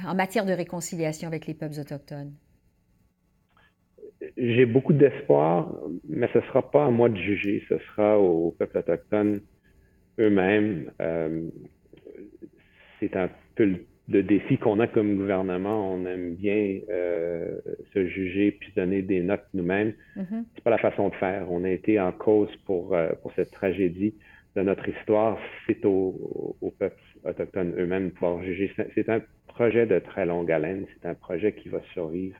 en 0.08 0.14
matière 0.14 0.46
de 0.46 0.52
réconciliation 0.52 1.28
avec 1.28 1.46
les 1.46 1.54
peuples 1.54 1.78
autochtones? 1.78 2.32
j'ai 4.36 4.66
beaucoup 4.66 4.92
d'espoir, 4.92 5.70
mais 6.08 6.28
ce 6.32 6.38
ne 6.38 6.44
sera 6.44 6.70
pas 6.70 6.86
à 6.86 6.90
moi 6.90 7.08
de 7.08 7.16
juger, 7.16 7.62
ce 7.68 7.78
sera 7.78 8.18
aux 8.18 8.52
peuples 8.52 8.78
autochtones 8.78 9.40
eux-mêmes. 10.18 10.90
Euh, 11.00 11.48
c'est 13.00 13.16
un 13.16 13.28
peu 13.54 13.64
le, 13.64 13.86
défi 14.08 14.58
qu'on 14.58 14.80
a 14.80 14.86
comme 14.86 15.16
gouvernement. 15.16 15.92
On 15.92 16.04
aime 16.06 16.34
bien 16.34 16.80
euh, 16.90 17.58
se 17.92 18.06
juger 18.06 18.52
puis 18.52 18.72
donner 18.76 19.02
des 19.02 19.20
notes 19.20 19.46
nous-mêmes. 19.54 19.94
Mm-hmm. 20.16 20.44
C'est 20.54 20.64
pas 20.64 20.70
la 20.70 20.78
façon 20.78 21.08
de 21.08 21.14
faire. 21.14 21.50
On 21.50 21.64
a 21.64 21.70
été 21.70 21.98
en 21.98 22.12
cause 22.12 22.54
pour, 22.66 22.94
euh, 22.94 23.10
pour 23.22 23.32
cette 23.34 23.50
tragédie 23.50 24.14
de 24.56 24.62
notre 24.62 24.88
histoire. 24.88 25.38
C'est 25.66 25.84
aux, 25.84 26.56
aux 26.60 26.70
peuples 26.70 27.00
autochtones 27.24 27.74
eux-mêmes 27.78 28.08
de 28.08 28.14
pouvoir 28.14 28.42
juger. 28.42 28.72
C'est 28.94 29.08
un 29.08 29.22
projet 29.48 29.86
de 29.86 29.98
très 29.98 30.26
longue 30.26 30.50
haleine. 30.50 30.86
C'est 30.94 31.08
un 31.08 31.14
projet 31.14 31.52
qui 31.52 31.68
va 31.68 31.80
survivre 31.92 32.36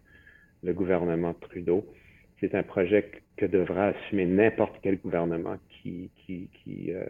le 0.63 0.73
gouvernement 0.73 1.35
Trudeau. 1.35 1.87
C'est 2.41 2.55
un 2.55 2.63
projet 2.63 3.11
que 3.37 3.47
devra 3.47 3.87
assumer 3.89 4.27
n'importe 4.27 4.75
quel 4.83 4.99
gouvernement 4.99 5.57
qui, 5.69 6.11
qui, 6.17 6.49
qui, 6.53 6.93
euh, 6.93 7.05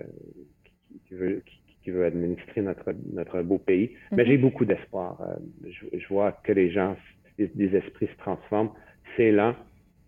qui, 1.08 1.14
veut, 1.14 1.42
qui, 1.44 1.60
veut 1.90 2.04
administrer 2.04 2.62
notre, 2.62 2.92
notre 3.12 3.42
beau 3.42 3.58
pays. 3.58 3.92
Mais 4.12 4.24
mhm. 4.24 4.28
j'ai 4.30 4.38
beaucoup 4.38 4.64
d'espoir. 4.64 5.20
Euh, 5.20 5.68
je, 5.92 6.08
vois 6.08 6.32
que 6.44 6.52
les 6.52 6.70
gens, 6.70 6.96
des 7.38 7.76
esprits 7.76 8.06
se 8.06 8.16
transforment. 8.18 8.70
C'est 9.16 9.30
lent, 9.30 9.54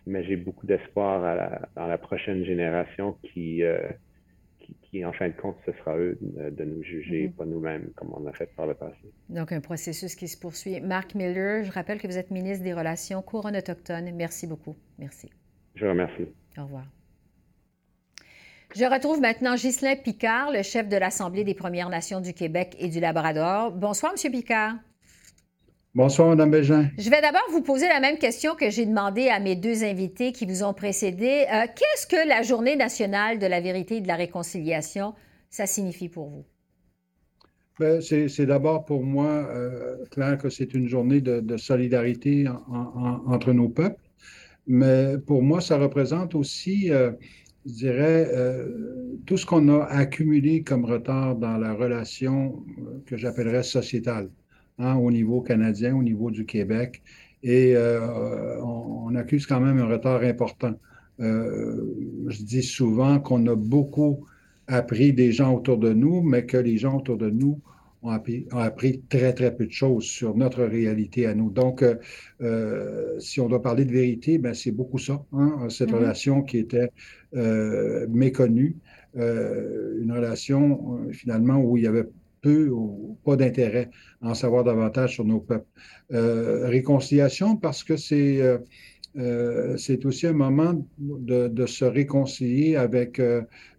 mais 0.07 0.25
j'ai 0.25 0.37
beaucoup 0.37 0.67
d'espoir 0.67 1.21
dans 1.77 1.87
la 1.87 1.99
prochaine 1.99 2.45
génération 2.45 3.17
qui, 3.23 3.62
euh, 3.62 3.79
qui, 4.91 5.05
en 5.05 5.12
fin 5.12 5.29
de 5.29 5.35
compte, 5.35 5.57
ce 5.67 5.73
sera 5.73 5.97
eux 5.97 6.19
de, 6.21 6.65
nous 6.65 6.83
juger, 6.83 7.29
mhm. 7.29 7.33
pas 7.33 7.45
nous-mêmes, 7.45 7.91
comme 7.97 8.12
on 8.12 8.27
a 8.27 8.33
fait 8.33 8.51
par 8.57 8.67
le 8.67 8.75
passé. 8.75 9.12
Donc, 9.29 9.53
un 9.53 9.61
processus 9.61 10.15
qui 10.15 10.29
se 10.29 10.39
poursuit. 10.39 10.81
Marc 10.81 11.15
Miller, 11.15 11.65
je 11.65 11.73
rappelle 11.73 12.01
que 12.01 12.07
vous 12.07 12.19
êtes 12.19 12.31
ministre 12.31 12.65
des 12.65 12.73
Relations 12.73 13.23
couronne 13.23 13.57
autochtones. 13.57 14.11
Merci 14.15 14.47
beaucoup. 14.47 14.77
Merci. 14.99 15.31
Je 15.75 15.85
vous 15.85 15.91
remercie. 15.91 16.27
Au 16.59 16.65
revoir. 16.65 16.87
Je 18.79 18.85
retrouve 18.85 19.23
maintenant 19.23 19.55
Ghislain 19.55 19.97
Picard, 19.97 20.53
le 20.53 20.62
chef 20.62 20.87
de 20.87 20.99
l'Assemblée 20.99 21.45
des 21.45 21.55
Premières 21.55 21.89
Nations 21.89 22.21
du 22.21 22.35
Québec 22.35 22.77
et 22.79 22.89
du 22.89 23.01
Labrador. 23.01 23.73
Bonsoir, 23.73 24.12
Monsieur 24.12 24.31
Picard. 24.31 24.75
Bonsoir, 25.95 26.29
Mme 26.29 26.51
Bégin. 26.51 26.91
Je 26.99 27.09
vais 27.09 27.23
d'abord 27.23 27.47
vous 27.53 27.62
poser 27.62 27.89
la 27.89 28.01
même 28.01 28.19
question 28.19 28.55
que 28.55 28.69
j'ai 28.69 28.85
demandé 28.85 29.29
à 29.29 29.41
mes 29.41 29.57
deux 29.57 29.83
invités 29.83 30.33
qui 30.33 30.45
vous 30.45 30.62
ont 30.62 30.75
précédé. 30.75 31.47
Euh, 31.51 31.65
qu'est-ce 31.75 32.07
que 32.07 32.29
la 32.29 32.43
Journée 32.43 32.77
nationale 32.77 33.39
de 33.39 33.47
la 33.47 33.62
vérité 33.62 33.97
et 33.97 34.01
de 34.03 34.09
la 34.09 34.17
réconciliation, 34.17 35.15
ça 35.49 35.65
signifie 35.65 36.11
pour 36.11 36.29
vous? 36.29 36.45
Ben, 37.81 38.03
c'est 38.03 38.45
d'abord 38.45 38.85
pour 38.85 39.03
moi 39.03 39.27
euh, 39.27 40.05
clair 40.11 40.37
que 40.37 40.51
c'est 40.51 40.75
une 40.75 40.87
journée 40.87 41.23
de, 41.23 41.57
solidarité 41.57 42.45
entre 43.27 43.55
nos 43.55 43.71
peuples, 43.71 44.03
mais 44.67 45.17
pour 45.17 45.43
moi, 45.43 45.62
ça 45.62 45.79
représente 45.79 46.35
aussi, 46.35 46.91
euh, 46.91 47.12
je 47.66 47.72
dirais, 47.72 48.31
tout 49.26 49.37
ce 49.37 49.44
qu'on 49.44 49.68
a 49.68 49.85
accumulé 49.85 50.62
comme 50.62 50.85
retard 50.85 51.37
dans 51.37 51.57
la 51.57 51.74
relation 51.74 52.64
que 53.07 53.16
j'appellerais 53.16 53.64
sociétale. 53.64 54.31
Hein, 54.79 54.96
au 54.96 55.11
niveau 55.11 55.40
canadien, 55.40 55.96
au 55.96 56.02
niveau 56.02 56.31
du 56.31 56.44
Québec. 56.44 57.02
Et 57.42 57.74
euh, 57.74 58.61
on, 58.62 59.14
accuse 59.14 59.46
quand 59.46 59.61
même 59.61 59.79
un 59.79 59.87
retard 59.87 60.22
important. 60.22 60.74
Euh, 61.20 61.94
je 62.29 62.42
dis 62.42 62.62
souvent 62.62 63.18
qu'on 63.18 63.46
a 63.46 63.55
beaucoup 63.55 64.26
appris 64.66 65.14
des 65.14 65.33
gens 65.33 65.55
autour 65.55 65.79
de 65.79 65.94
nous, 65.94 66.20
mais 66.20 66.44
que 66.44 66.59
les 66.59 66.76
gens 66.76 66.98
autour 66.98 67.16
de 67.16 67.31
nous 67.31 67.59
ont 68.07 68.11
appris, 68.11 68.47
ont 68.53 68.59
appris 68.59 69.03
très, 69.09 69.33
très 69.33 69.55
peu 69.55 69.66
de 69.66 69.73
choses 69.73 70.05
sur 70.05 70.37
notre 70.37 70.64
réalité 70.64 71.27
à 71.27 71.35
nous. 71.35 71.51
Donc, 71.51 71.85
euh, 72.42 73.19
si 73.19 73.40
on 73.40 73.49
doit 73.49 73.62
parler 73.62 73.85
de 73.85 73.92
vérité, 73.92 74.38
ben, 74.38 74.55
c'est 74.55 74.73
beaucoup 74.73 74.99
ça, 74.99 75.25
hein, 75.33 75.66
cette 75.69 75.90
mm-hmm. 75.90 75.95
relation 75.95 76.42
qui 76.42 76.59
était 76.59 76.90
méconnue, 78.09 78.77
une 79.14 80.12
relation 80.12 81.11
finalement 81.12 81.59
où 81.59 81.77
il 81.77 81.85
y 81.85 81.87
avait 81.87 82.07
ou 82.47 83.19
pas 83.25 83.37
d'intérêt 83.37 83.90
à 84.23 84.31
en 84.31 84.35
savoir 84.35 84.64
davantage 84.64 85.14
sur 85.14 85.25
nos 85.25 85.40
peuples. 85.40 85.66
Euh, 86.12 86.69
réconciliation 86.69 87.57
parce 87.57 87.83
que 87.83 87.97
c'est 87.97 88.40
euh, 89.16 89.72
euh, 89.72 89.76
c'est 89.76 90.05
aussi 90.05 90.26
un 90.26 90.33
moment 90.33 90.74
de, 90.98 91.48
de 91.48 91.66
se 91.66 91.85
réconcilier 91.85 92.76
avec 92.76 93.20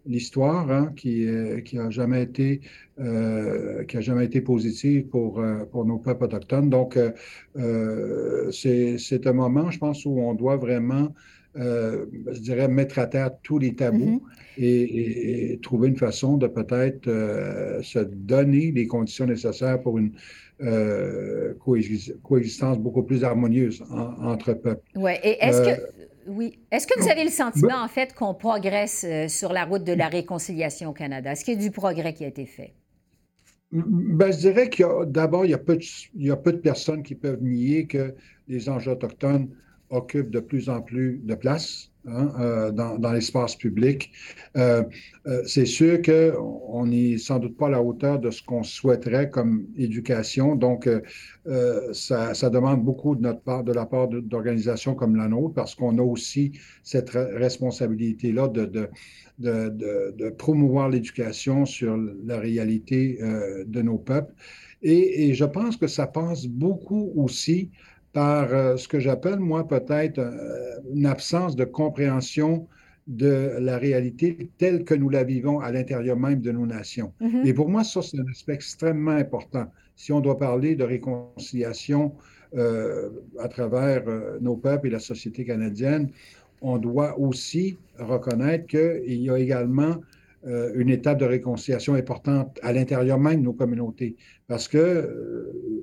l'histoire 0.06 0.70
hein, 0.70 0.92
qui 0.96 1.26
qui 1.64 1.78
a 1.78 1.90
jamais 1.90 2.22
été 2.22 2.60
qui 2.98 3.96
a 3.96 4.00
jamais 4.00 4.24
été 4.24 4.40
positive 4.40 5.06
pour 5.06 5.42
pour 5.70 5.84
nos 5.84 5.98
peuples 5.98 6.24
autochtones. 6.24 6.70
Donc 6.70 6.98
c'est 8.52 9.26
un 9.26 9.32
moment, 9.32 9.70
je 9.70 9.78
pense, 9.78 10.04
où 10.04 10.20
on 10.20 10.34
doit 10.34 10.56
vraiment 10.56 11.12
euh, 11.56 12.06
je 12.30 12.40
dirais, 12.40 12.68
mettre 12.68 12.98
à 12.98 13.06
terre 13.06 13.30
tous 13.42 13.58
les 13.58 13.74
tabous 13.74 14.22
mm-hmm. 14.58 14.62
et, 14.62 15.58
trouver 15.62 15.88
une 15.88 15.96
façon 15.96 16.36
de 16.36 16.46
peut-être 16.46 17.08
euh, 17.08 17.82
se 17.82 17.98
donner 17.98 18.70
les 18.70 18.86
conditions 18.86 19.26
nécessaires 19.26 19.80
pour 19.80 19.98
une 19.98 20.12
euh, 20.60 21.54
coexistence 22.22 22.78
beaucoup 22.78 23.02
plus 23.02 23.24
harmonieuse 23.24 23.82
entre 23.90 24.54
peuples. 24.54 24.88
Ouais. 24.96 25.20
Et 25.22 25.42
est-ce 25.44 25.62
que 25.62 25.82
oui. 26.26 26.58
Est-ce 26.70 26.86
que 26.86 27.00
vous 27.00 27.08
avez 27.08 27.24
le 27.24 27.30
sentiment, 27.30 27.82
en 27.82 27.88
fait, 27.88 28.14
qu'on 28.14 28.34
progresse 28.34 29.06
sur 29.28 29.52
la 29.52 29.64
route 29.64 29.84
de 29.84 29.94
la 29.94 30.08
réconciliation 30.08 30.90
au 30.90 30.92
Canada? 30.92 31.32
Est-ce 31.32 31.42
qu'il 31.42 31.54
y 31.54 31.56
a 31.56 31.60
du 31.60 31.70
progrès 31.70 32.12
qui 32.12 32.24
a 32.24 32.28
été 32.28 32.44
fait? 32.44 32.74
Ben, 33.72 34.30
je 34.32 34.38
dirais 34.38 34.68
qu'il 34.68 34.86
d'abord, 35.06 35.44
il, 35.44 35.58
il, 36.14 36.26
y 36.26 36.30
a 36.30 36.36
peu 36.36 36.52
de 36.52 36.58
personnes 36.58 37.02
qui 37.02 37.14
peuvent 37.14 37.42
nier 37.42 37.86
que 37.86 38.14
les 38.46 38.68
enjeux 38.68 38.92
autochtones 38.92 39.48
occupe 39.90 40.30
de 40.30 40.40
plus 40.40 40.68
en 40.68 40.80
plus 40.80 41.20
de 41.22 41.34
place 41.34 41.87
hein, 42.06 42.32
euh, 42.40 42.70
dans, 42.70 43.12
l'espace 43.12 43.56
public. 43.56 44.12
Euh, 44.56 44.84
euh, 45.26 45.42
c'est 45.46 45.66
sûr 45.66 46.00
qu'on 46.02 46.86
n'est 46.86 47.18
sans 47.18 47.38
doute 47.38 47.56
pas 47.56 47.66
à 47.66 47.70
la 47.70 47.82
hauteur 47.82 48.18
de 48.18 48.30
ce 48.30 48.42
qu'on 48.42 48.62
souhaiterait 48.62 49.30
comme 49.30 49.66
éducation. 49.76 50.54
Donc, 50.54 50.88
ça, 51.92 52.50
demande 52.50 52.84
beaucoup 52.84 53.14
de 53.14 53.22
notre 53.22 53.40
part, 53.40 53.64
de 53.64 53.72
la 53.72 53.86
part 53.86 54.08
d'organisations 54.08 54.94
comme 54.94 55.16
la 55.16 55.28
nôtre, 55.28 55.54
parce 55.54 55.74
qu'on 55.74 55.98
a 55.98 56.02
aussi 56.02 56.52
cette 56.82 57.10
responsabilité-là 57.10 58.48
de, 58.48 58.90
promouvoir 60.36 60.88
l'éducation 60.90 61.64
sur 61.64 61.96
la 62.26 62.38
réalité 62.38 63.18
de 63.66 63.82
nos 63.82 63.98
peuples. 63.98 64.34
Et, 64.82 65.34
je 65.34 65.44
pense 65.44 65.76
que 65.76 65.86
ça 65.86 66.06
passe 66.06 66.46
beaucoup 66.46 67.12
aussi 67.16 67.70
par 68.18 68.52
euh, 68.52 68.76
ce 68.76 68.88
que 68.88 68.98
j'appelle, 68.98 69.38
moi, 69.38 69.68
peut-être 69.68 70.18
euh, 70.18 70.80
une 70.92 71.06
absence 71.06 71.54
de 71.54 71.64
compréhension 71.64 72.66
de 73.06 73.54
la 73.60 73.78
réalité 73.78 74.50
telle 74.58 74.82
que 74.82 74.92
nous 74.92 75.08
la 75.08 75.22
vivons 75.22 75.60
à 75.60 75.70
l'intérieur 75.70 76.16
même 76.16 76.40
de 76.40 76.50
nos 76.50 76.66
nations. 76.66 77.12
Mm-hmm. 77.20 77.46
Et 77.46 77.54
pour 77.54 77.68
moi, 77.68 77.84
ça, 77.84 78.02
c'est 78.02 78.18
un 78.18 78.28
aspect 78.28 78.54
extrêmement 78.54 79.12
important. 79.12 79.66
Si 79.94 80.10
on 80.12 80.20
doit 80.20 80.36
parler 80.36 80.74
de 80.74 80.82
réconciliation 80.82 82.12
euh, 82.56 83.10
à 83.38 83.46
travers 83.46 84.02
nos 84.40 84.56
peuples 84.56 84.88
et 84.88 84.90
la 84.90 84.98
société 84.98 85.44
canadienne, 85.44 86.10
on 86.60 86.78
doit 86.78 87.16
aussi 87.20 87.78
reconnaître 88.00 88.66
qu'il 88.66 89.22
y 89.22 89.30
a 89.30 89.38
également 89.38 89.94
une 90.74 90.88
étape 90.88 91.18
de 91.18 91.24
réconciliation 91.24 91.94
importante 91.94 92.58
à 92.62 92.72
l'intérieur 92.72 93.18
même 93.18 93.40
de 93.40 93.44
nos 93.44 93.52
communautés. 93.52 94.16
Parce 94.46 94.66
que 94.66 94.82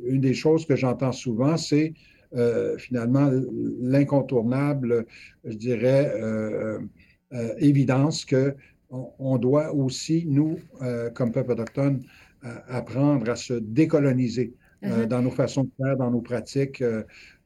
une 0.06 0.22
des 0.22 0.34
choses 0.34 0.66
que 0.66 0.76
j'entends 0.76 1.12
souvent, 1.12 1.58
c'est 1.58 1.94
euh, 2.36 2.78
finalement 2.78 3.32
l'incontournable, 3.80 5.06
je 5.46 5.56
dirais, 5.56 6.12
euh, 6.16 6.80
euh, 7.34 7.54
évidence 7.60 8.26
que 8.26 8.56
on, 8.90 9.38
doit 9.38 9.74
aussi, 9.74 10.26
nous, 10.26 10.58
comme 11.16 11.32
peuple 11.32 11.52
autochtone, 11.52 12.04
apprendre 12.70 13.30
à 13.30 13.36
se 13.36 13.54
décoloniser. 13.54 14.54
Uh-huh. 14.84 15.08
dans 15.08 15.22
nos 15.22 15.32
façons 15.32 15.64
de 15.64 15.72
faire, 15.82 15.98
dans 15.98 16.12
nos 16.12 16.22
pratiques, 16.22 16.84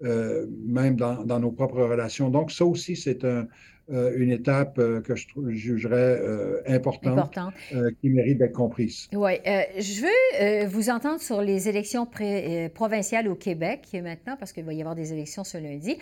même 0.02 0.95
dans, 0.97 1.23
dans, 1.23 1.39
nos 1.39 1.52
propres 1.52 1.84
relations. 1.84 2.30
Donc, 2.30 2.52
ça 2.52 2.65
aussi, 2.65 2.97
c'est 2.97 3.23
un, 3.23 3.47
euh, 3.91 4.13
une 4.15 4.30
étape 4.32 4.78
euh, 4.78 5.02
que 5.02 5.15
je 5.15 5.25
jugerais 5.49 6.19
euh, 6.21 6.62
importante, 6.67 7.36
qui 8.02 8.10
mérite 8.10 8.38
d'être 8.38 8.54
comprise. 8.54 9.08
Oui. 9.13 9.32
je 9.45 10.02
veux 10.04 10.67
vous 10.67 10.89
entendre 10.91 11.19
sur 11.19 11.41
les 11.41 11.67
élections 11.69 12.08
provinciales 12.73 13.28
au 13.28 13.36
Québec 13.36 13.88
maintenant, 14.04 14.36
parce 14.38 14.52
qu'il 14.52 14.63
va 14.63 14.73
y 14.73 14.82
avoir 14.82 14.95
des 14.95 15.12
élections 15.13 15.43
ce 15.43 15.58
lundi. 15.58 15.97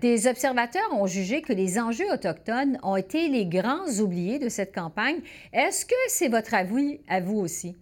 des 0.00 0.26
observateurs 0.26 0.88
ont 0.92 1.06
jugé 1.06 1.42
que 1.42 1.52
les 1.52 1.78
enjeux 1.78 2.10
autochtones 2.12 2.78
ont 2.82 2.96
été 2.96 3.28
les 3.28 3.44
grands 3.44 3.86
oubliés 4.00 4.38
de 4.38 4.48
cette 4.48 4.74
campagne. 4.74 5.16
Est-ce 5.52 5.84
que 5.84 5.94
c'est 6.08 6.28
votre 6.28 6.54
avis 6.54 7.00
à 7.08 7.20
vous 7.20 7.38
aussi? 7.38 7.76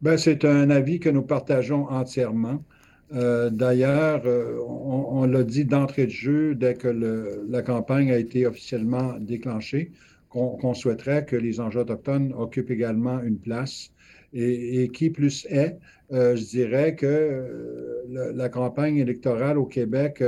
Bien, 0.00 0.16
c'est 0.16 0.44
un 0.44 0.70
avis 0.70 1.00
que 1.00 1.08
nous 1.08 1.22
partageons 1.22 1.88
entièrement. 1.88 2.62
Euh, 3.14 3.50
d'ailleurs, 3.50 4.22
euh, 4.26 4.58
on, 4.66 5.26
l'a 5.26 5.44
dit 5.44 5.64
d'entrée 5.64 6.06
de 6.06 6.10
jeu 6.10 6.54
dès 6.54 6.74
que 6.74 6.88
la 7.48 7.62
campagne 7.62 8.10
a 8.10 8.16
été 8.16 8.46
officiellement 8.46 9.14
déclenchée, 9.20 9.92
qu'on 10.30 10.74
souhaiterait 10.74 11.26
que 11.26 11.36
les 11.36 11.60
enjeux 11.60 11.80
autochtones 11.80 12.32
occupent 12.36 12.70
également 12.70 13.20
une 13.20 13.38
place. 13.38 13.90
Et, 14.34 14.88
qui 14.94 15.10
plus 15.10 15.46
est, 15.50 15.76
euh, 16.10 16.36
je 16.36 16.44
dirais 16.44 16.94
que 16.94 18.02
la 18.08 18.48
campagne 18.48 18.96
électorale 18.96 19.58
au 19.58 19.66
Québec 19.66 20.24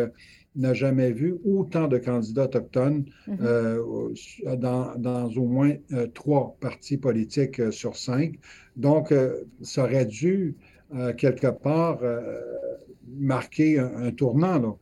n'a 0.57 0.75
jamais 0.75 1.11
vu 1.11 1.37
autant 1.47 1.89
de 1.89 1.97
candidats 1.97 2.45
autochtones 2.45 3.07
mhm. 3.27 4.59
dans, 4.59 4.95
dans, 4.99 5.31
au 5.31 5.47
moins 5.47 5.73
trois 6.13 6.55
partis 6.61 6.99
politiques 6.99 7.73
sur 7.73 7.97
cinq. 7.97 8.35
Donc, 8.77 9.15
ça 9.63 9.85
aurait 9.85 10.05
dû, 10.05 10.55
quelque 11.17 11.49
part, 11.49 11.99
marquer 13.07 13.79
un, 13.79 14.07
un 14.07 14.11
tournant. 14.13 14.59
Là. 14.59 14.75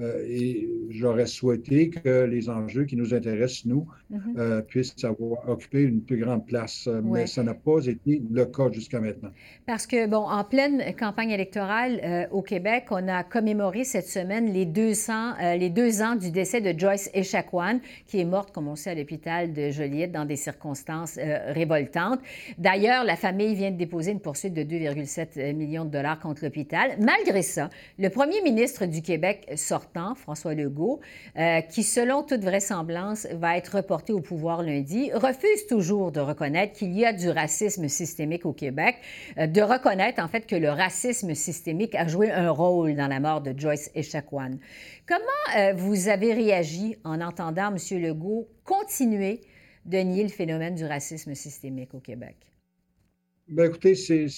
Euh, 0.00 0.24
et 0.28 0.68
j'aurais 0.88 1.26
souhaité 1.26 1.90
que 1.90 2.24
les 2.24 2.48
enjeux 2.48 2.84
qui 2.84 2.96
nous 2.96 3.14
intéressent, 3.14 3.66
nous, 3.66 3.86
mhm. 4.10 4.20
euh, 4.38 4.62
puissent 4.62 5.04
avoir, 5.04 5.48
occuper 5.48 5.82
une 5.82 6.02
plus 6.02 6.18
grande 6.18 6.46
place. 6.46 6.86
Euh, 6.86 7.00
mais 7.04 7.26
ça 7.26 7.42
n'a 7.42 7.54
pas 7.54 7.84
été 7.86 8.22
le 8.30 8.44
cas 8.46 8.70
jusqu'à 8.70 9.00
maintenant. 9.00 9.30
Parce 9.66 9.86
que, 9.86 10.06
bon, 10.06 10.24
en 10.28 10.44
pleine 10.44 10.82
campagne 10.98 11.30
électorale 11.30 12.28
au 12.30 12.42
Québec, 12.42 12.86
on 12.90 13.08
a 13.08 13.24
commémoré 13.24 13.84
cette 13.84 14.06
semaine 14.06 14.52
les, 14.52 14.64
200, 14.64 15.56
les 15.58 15.70
deux 15.70 16.02
ans 16.02 16.16
du 16.16 16.30
décès 16.30 16.60
de 16.60 16.78
Joyce 16.78 17.10
Echaquan, 17.14 17.80
qui 18.06 18.20
est 18.20 18.24
morte, 18.24 18.52
comme 18.52 18.68
on 18.68 18.76
sait, 18.76 18.90
à 18.90 18.94
l'hôpital 18.94 19.52
de 19.52 19.70
Joliette 19.70 20.12
dans 20.12 20.24
des 20.24 20.36
circonstances 20.36 21.18
révoltantes. 21.48 22.20
D'ailleurs, 22.58 23.04
la 23.04 23.16
famille 23.16 23.54
vient 23.54 23.70
de 23.70 23.76
déposer 23.76 24.12
une 24.12 24.20
poursuite 24.20 24.54
de 24.54 24.62
2,7 24.62 25.54
millions 25.54 25.84
de 25.84 25.90
dollars 25.90 26.18
contre 26.20 26.44
l'hôpital. 26.44 26.96
Malgré 27.00 27.42
ça, 27.42 27.70
le 27.98 28.08
premier 28.08 28.40
ministre 28.42 28.86
du 28.86 29.02
Québec 29.02 29.46
François 30.14 30.54
Legault, 30.54 31.00
euh, 31.36 31.60
qui, 31.62 31.82
selon 31.82 32.22
toute 32.22 32.42
vraisemblance, 32.42 33.26
va 33.32 33.56
être 33.56 33.76
reporté 33.76 34.12
au 34.12 34.20
pouvoir 34.20 34.62
lundi, 34.62 35.10
refuse 35.12 35.66
toujours 35.68 36.12
de 36.12 36.20
reconnaître 36.20 36.72
qu'il 36.74 36.92
y 36.92 37.04
a 37.04 37.12
du 37.12 37.28
racisme 37.28 37.88
systémique 37.88 38.46
au 38.46 38.52
Québec, 38.52 38.96
euh, 39.38 39.46
de 39.46 39.60
reconnaître 39.60 40.22
en 40.22 40.28
fait 40.28 40.46
que 40.46 40.56
le 40.56 40.70
racisme 40.70 41.34
systémique 41.34 41.94
a 41.94 42.06
joué 42.06 42.30
un 42.30 42.50
rôle 42.50 42.94
dans 42.94 43.08
la 43.08 43.20
mort 43.20 43.40
de 43.40 43.52
Joyce 43.56 43.90
Echaquan. 43.94 44.58
Comment 45.06 45.58
euh, 45.58 45.72
vous 45.74 46.08
avez 46.08 46.32
réagi 46.32 46.96
en 47.04 47.20
entendant 47.20 47.74
M. 47.74 48.00
Legault 48.00 48.48
continuer 48.64 49.40
de 49.86 49.98
nier 49.98 50.22
le 50.22 50.28
phénomène 50.28 50.74
du 50.74 50.84
racisme 50.84 51.34
systémique 51.34 51.94
au 51.94 52.00
Québec? 52.00 52.36
Bien, 53.48 53.64
écoutez, 53.64 53.96
c'est 53.96 54.28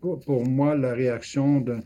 pour, 0.00 0.48
moi 0.48 0.74
la 0.74 0.94
réaction 0.94 1.60
de, 1.60 1.78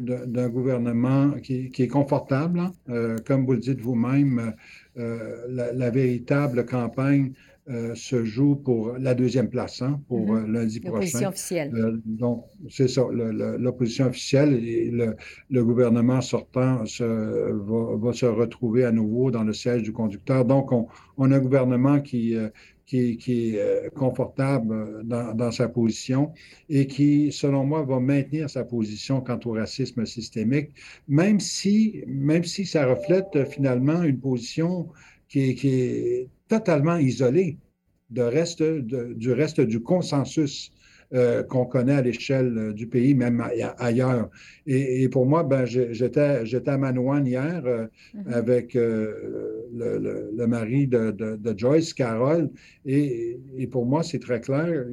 d'un 0.00 0.48
gouvernement 0.48 1.32
qui, 1.42 1.70
est 1.78 1.88
confortable. 1.88 2.60
Hein. 2.60 2.72
Euh, 2.88 3.18
comme 3.26 3.44
vous 3.44 3.52
le 3.52 3.58
dites 3.58 3.80
vous-même, 3.80 4.54
euh, 4.98 5.46
la, 5.48 5.90
véritable 5.90 6.66
campagne 6.66 7.32
euh, 7.68 7.94
se 7.94 8.24
joue 8.24 8.56
pour 8.56 8.94
la 8.98 9.14
deuxième 9.14 9.48
place, 9.48 9.82
hein, 9.82 10.00
pour 10.08 10.26
mm-hmm. 10.26 10.50
lundi 10.50 10.80
prochain. 10.80 10.94
L'opposition 10.94 11.28
officielle. 11.28 12.00
donc, 12.04 12.44
c'est 12.68 12.88
ça, 12.88 13.02
l'opposition 13.12 14.06
officielle 14.06 14.54
et 14.54 14.90
le, 14.90 15.64
gouvernement 15.64 16.20
sortant 16.20 16.84
se, 16.86 17.04
va, 17.04 18.12
se 18.12 18.26
retrouver 18.26 18.84
à 18.84 18.92
nouveau 18.92 19.30
dans 19.30 19.44
le 19.44 19.52
siège 19.52 19.82
du 19.82 19.92
conducteur. 19.92 20.44
Donc, 20.44 20.72
on, 20.72 20.88
on 21.16 21.30
a 21.30 21.36
un 21.36 21.40
gouvernement 21.40 22.00
qui, 22.00 22.36
qui, 22.90 23.54
est 23.54 23.58
euh, 23.58 23.88
confortable 23.90 24.72
euh, 24.72 25.32
dans, 25.34 25.52
sa 25.52 25.68
position 25.68 26.32
et 26.68 26.86
qui, 26.86 27.30
selon 27.30 27.64
moi, 27.64 27.82
va 27.84 28.00
maintenir 28.00 28.50
sa 28.50 28.64
position 28.64 29.20
quant 29.20 29.38
au 29.44 29.52
racisme 29.52 30.04
systémique, 30.06 30.70
même 31.06 31.38
si, 31.38 32.02
même 32.06 32.44
si 32.44 32.66
ça 32.66 32.86
reflète 32.86 33.28
euh, 33.36 33.44
finalement 33.44 34.02
une 34.02 34.18
position 34.18 34.88
qui 35.28 35.50
est, 35.50 36.28
totalement 36.48 36.96
isolée 36.96 37.58
de 38.10 38.22
reste, 38.22 38.60
du 38.60 39.32
reste 39.32 39.60
du 39.60 39.80
consensus 39.80 40.72
euh, 41.12 41.42
qu'on 41.42 41.64
connaît 41.64 41.94
à 41.94 42.02
l'échelle 42.02 42.56
euh, 42.56 42.72
du 42.72 42.86
pays, 42.86 43.14
même 43.14 43.44
ailleurs. 43.78 44.30
Et, 44.64 45.08
pour 45.08 45.26
moi, 45.26 45.42
ben, 45.42 45.64
j'étais, 45.64 46.46
j'étais 46.46 46.70
à 46.70 46.78
Manouane 46.78 47.26
hier 47.26 47.62
euh, 47.66 47.88
mm-hmm. 48.14 48.32
avec 48.32 48.74
le, 48.74 50.46
mari 50.46 50.86
de, 50.86 51.54
Joyce, 51.56 51.94
Carole, 51.94 52.48
et, 52.86 53.40
et 53.56 53.66
pour 53.66 53.86
moi, 53.86 54.04
c'est 54.04 54.20
très 54.20 54.40
clair. 54.40 54.84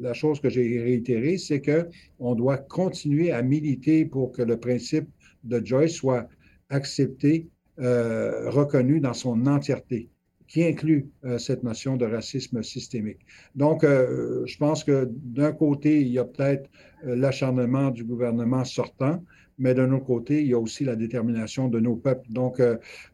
La 0.00 0.14
chose 0.14 0.40
que 0.40 0.50
j'ai 0.50 0.80
réitérée, 0.82 1.38
c'est 1.38 1.62
qu'on 1.62 2.34
doit 2.34 2.58
continuer 2.58 3.30
à 3.30 3.40
militer 3.40 4.06
pour 4.06 4.32
que 4.32 4.42
le 4.42 4.56
principe 4.56 5.06
de 5.44 5.64
Joyce 5.64 5.92
soit 5.92 6.26
accepté, 6.70 7.46
reconnu 7.78 8.98
dans 8.98 9.14
son 9.14 9.46
entièreté 9.46 10.08
qui 10.50 10.64
inclut 10.64 11.08
euh, 11.24 11.38
cette 11.38 11.62
notion 11.62 11.96
de 11.96 12.04
racisme 12.04 12.62
systémique. 12.64 13.20
Donc, 13.54 13.84
euh, 13.84 14.44
je 14.46 14.58
pense 14.58 14.82
que 14.82 15.08
d'un 15.12 15.52
côté, 15.52 16.00
il 16.00 16.08
y 16.08 16.18
a 16.18 16.24
peut-être 16.24 16.68
euh, 17.06 17.14
l'acharnement 17.14 17.90
du 17.90 18.02
gouvernement 18.02 18.64
sortant, 18.64 19.22
mais 19.58 19.74
d'un 19.74 19.92
autre 19.92 20.06
côté, 20.06 20.40
il 20.40 20.48
y 20.48 20.54
a 20.54 20.58
aussi 20.58 20.84
la 20.84 20.96
détermination 20.96 21.68
de 21.68 21.78
nos 21.78 21.94
peuples. 21.94 22.32
Donc, 22.32 22.62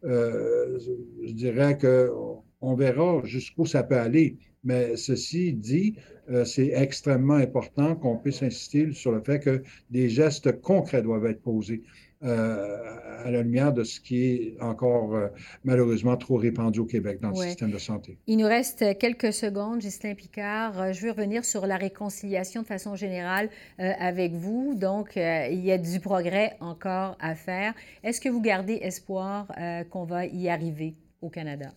je 0.05 1.33
dirais 1.33 1.77
qu'on 1.77 2.75
verra 2.77 3.21
jusqu'où 3.25 3.67
ça 3.67 3.83
peut 3.83 3.99
aller. 3.99 4.37
Mais 4.63 4.97
ceci 4.97 5.55
dit, 5.55 5.97
c'est 6.45 6.69
extrêmement 6.69 7.35
important 7.35 7.97
qu'on 7.97 8.17
puisse 8.17 8.45
insister 8.45 8.93
sur 8.93 9.11
le 9.11 9.23
fait 9.23 9.41
que 9.41 9.65
des 9.91 10.09
gestes 10.09 10.61
concrets 10.61 11.03
doivent 11.03 11.27
être 11.27 11.43
posés. 11.43 11.83
Euh, 12.27 12.97
à 13.25 13.31
la 13.31 13.43
lumière 13.43 13.73
de 13.73 13.83
ce 13.83 13.99
qui 13.99 14.25
est 14.25 14.57
encore 14.61 15.17
euh, 15.17 15.29
malheureusement 15.65 16.17
trop 16.17 16.37
répandu 16.37 16.79
au 16.79 16.85
Québec 16.85 17.19
dans 17.21 17.31
le 17.31 17.37
système 17.37 17.73
de 17.73 17.79
santé. 17.79 18.19
Il 18.29 18.37
nous 18.37 18.47
reste 18.47 18.99
quelques 18.99 19.33
secondes, 19.33 19.81
Ghislain 19.81 20.15
Picard. 20.15 20.81
Euh, 20.81 20.93
je 20.93 21.03
veux 21.03 21.11
revenir 21.11 21.45
sur 21.45 21.67
la 21.67 21.77
réconciliation 21.77 22.63
de 22.63 22.67
façon 22.67 22.95
générale 22.95 23.49
avec 23.79 24.33
vous. 24.33 24.75
Donc, 24.75 25.17
il 25.17 25.65
y 25.65 25.73
a 25.73 25.79
du 25.79 25.99
progrès 25.99 26.57
encore 26.61 27.17
à 27.21 27.35
faire. 27.35 27.75
Est-ce 28.05 28.21
que 28.21 28.29
vous 28.29 28.41
gardez 28.41 28.75
espoir 28.75 29.49
qu'on 29.91 30.05
va 30.05 30.27
y 30.27 30.49
arriver 30.49 30.95
au 31.21 31.29
Canada? 31.29 31.73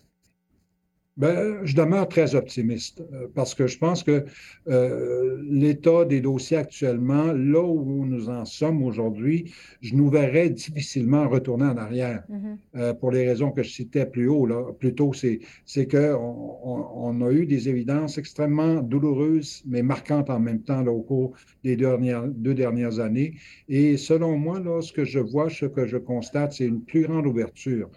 Ben, 1.20 1.60
je 1.66 1.76
demeure 1.76 2.08
très 2.08 2.34
optimiste 2.34 3.04
euh, 3.12 3.28
parce 3.36 3.54
que 3.54 3.68
je 3.68 3.78
pense 3.78 4.04
que 4.04 4.24
euh, 4.70 5.44
l'état 5.50 6.06
des 6.06 6.22
dossiers 6.22 6.56
actuellement, 6.56 7.34
là 7.34 7.62
où 7.62 8.06
nous 8.06 8.30
en 8.30 8.46
sommes 8.46 8.82
aujourd'hui, 8.82 9.52
je 9.82 9.96
nous 9.96 10.10
verrais 10.10 10.50
difficilement 10.50 11.28
retourner 11.28 11.66
en 11.66 11.76
arrière 11.76 12.24
mm-hmm. 12.32 12.58
euh, 12.78 12.94
pour 12.94 13.12
les 13.12 13.28
raisons 13.28 13.52
que 13.52 13.64
je 13.64 13.70
citais 13.70 14.06
plus 14.06 14.30
haut. 14.30 14.46
Là, 14.46 14.72
plus 14.72 14.96
tôt, 14.96 15.12
c'est, 15.12 15.42
qu'on 15.88 16.58
on, 16.64 17.22
a 17.22 17.32
eu 17.34 17.46
des 17.46 17.68
évidences 17.68 18.18
extrêmement 18.18 18.76
douloureuses, 18.76 19.62
mais 19.68 19.82
marquantes 19.84 20.30
en 20.30 20.40
même 20.40 20.62
temps 20.62 20.84
là, 20.84 20.92
au 20.94 21.02
cours 21.02 21.34
des 21.66 21.76
dernières, 21.76 22.30
deux 22.30 22.54
dernières 22.54 23.02
années. 23.02 23.34
Et 23.68 23.98
selon 23.98 24.38
moi, 24.38 24.62
là, 24.62 24.82
ce 24.82 24.94
que 24.94 25.04
je 25.04 25.20
vois, 25.20 25.50
ce 25.50 25.66
que 25.66 25.86
je 25.86 25.98
constate, 25.98 26.54
c'est 26.54 26.66
une 26.66 26.82
plus 26.82 27.02
grande 27.02 27.28
ouverture 27.28 27.90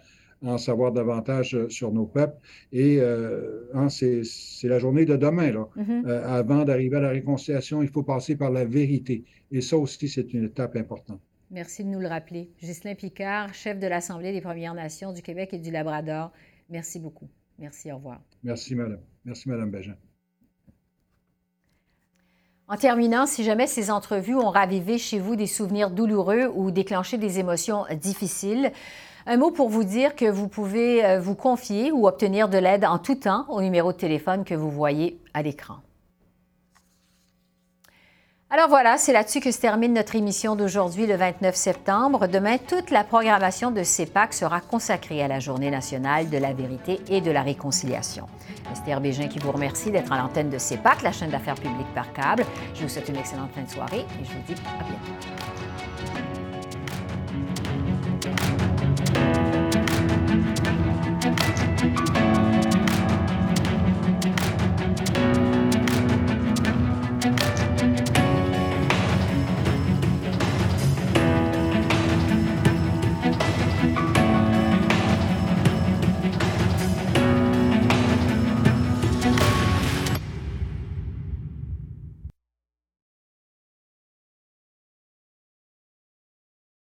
en 0.43 0.57
savoir 0.57 0.91
davantage 0.91 1.55
euh, 1.55 1.69
sur 1.69 1.91
nos 1.91 2.05
peuples. 2.05 2.37
Et 2.71 2.97
euh, 2.99 3.69
hein, 3.73 3.89
c'est 3.89 4.23
la 4.63 4.79
journée 4.79 5.05
de 5.05 5.15
demain. 5.15 5.51
Là. 5.51 5.67
Mm-hmm. 5.77 6.07
Euh, 6.07 6.27
avant 6.27 6.63
d'arriver 6.63 6.97
à 6.97 7.01
la 7.01 7.09
réconciliation, 7.09 7.81
il 7.81 7.89
faut 7.89 8.03
passer 8.03 8.35
par 8.35 8.51
la 8.51 8.65
vérité. 8.65 9.23
Et 9.51 9.61
ça 9.61 9.77
aussi, 9.77 10.09
c'est 10.09 10.33
une 10.33 10.45
étape 10.45 10.75
importante. 10.75 11.21
Merci 11.51 11.83
de 11.83 11.89
nous 11.89 11.99
le 11.99 12.07
rappeler. 12.07 12.49
Ghislain 12.61 12.95
Picard, 12.95 13.53
chef 13.53 13.79
de 13.79 13.87
l'Assemblée 13.87 14.31
des 14.33 14.41
Premières 14.41 14.73
Nations 14.73 15.13
du 15.13 15.21
Québec 15.21 15.53
et 15.53 15.59
du 15.59 15.71
Labrador. 15.71 16.31
Merci 16.69 16.99
beaucoup. 16.99 17.29
Merci, 17.59 17.91
au 17.91 17.97
revoir. 17.97 18.21
Merci, 18.43 18.75
madame. 18.75 19.01
Merci, 19.23 19.49
madame 19.49 19.69
Bégin. 19.69 19.95
En 22.67 22.77
terminant, 22.77 23.27
si 23.27 23.43
jamais 23.43 23.67
ces 23.67 23.91
entrevues 23.91 24.35
ont 24.35 24.49
ravivé 24.49 24.97
chez 24.97 25.19
vous 25.19 25.35
des 25.35 25.47
souvenirs 25.47 25.91
douloureux 25.91 26.51
ou 26.55 26.71
déclenché 26.71 27.17
des 27.17 27.37
émotions 27.37 27.85
difficiles, 28.01 28.71
un 29.25 29.37
mot 29.37 29.51
pour 29.51 29.69
vous 29.69 29.83
dire 29.83 30.15
que 30.15 30.29
vous 30.29 30.47
pouvez 30.47 31.05
euh, 31.05 31.19
vous 31.19 31.35
confier 31.35 31.91
ou 31.91 32.07
obtenir 32.07 32.49
de 32.49 32.57
l'aide 32.57 32.85
en 32.85 32.97
tout 32.97 33.15
temps 33.15 33.45
au 33.49 33.61
numéro 33.61 33.91
de 33.91 33.97
téléphone 33.97 34.43
que 34.43 34.53
vous 34.55 34.69
voyez 34.71 35.19
à 35.33 35.41
l'écran. 35.41 35.75
Alors 38.53 38.69
voilà, 38.69 38.99
c'est 38.99 39.13
là-dessus 39.13 39.39
que 39.39 39.49
se 39.49 39.59
termine 39.59 39.93
notre 39.93 40.15
émission 40.15 40.55
d'aujourd'hui, 40.55 41.07
le 41.07 41.15
29 41.15 41.55
septembre. 41.55 42.27
Demain, 42.27 42.57
toute 42.59 42.91
la 42.91 43.03
programmation 43.03 43.71
de 43.71 43.81
CEPAC 43.81 44.31
sera 44.31 44.61
consacrée 44.61 45.23
à 45.23 45.27
la 45.27 45.39
Journée 45.39 45.71
nationale 45.71 46.29
de 46.29 46.37
la 46.37 46.53
vérité 46.53 46.99
et 47.09 47.19
de 47.19 47.31
la 47.31 47.41
réconciliation. 47.41 48.27
Esther 48.71 49.01
Bégin 49.01 49.27
qui 49.27 49.39
vous 49.39 49.51
remercie 49.51 49.89
d'être 49.89 50.11
à 50.11 50.19
l'antenne 50.19 50.51
de 50.51 50.59
CEPAC, 50.59 51.01
la 51.01 51.11
chaîne 51.11 51.31
d'affaires 51.31 51.55
publiques 51.55 51.91
par 51.95 52.13
câble. 52.13 52.45
Je 52.75 52.83
vous 52.83 52.89
souhaite 52.89 53.09
une 53.09 53.17
excellente 53.17 53.49
fin 53.55 53.63
de 53.63 53.69
soirée 53.71 54.05
et 54.21 54.23
je 54.23 54.31
vous 54.31 54.43
dis 54.45 54.61
à 54.79 54.83
bientôt. 54.83 55.82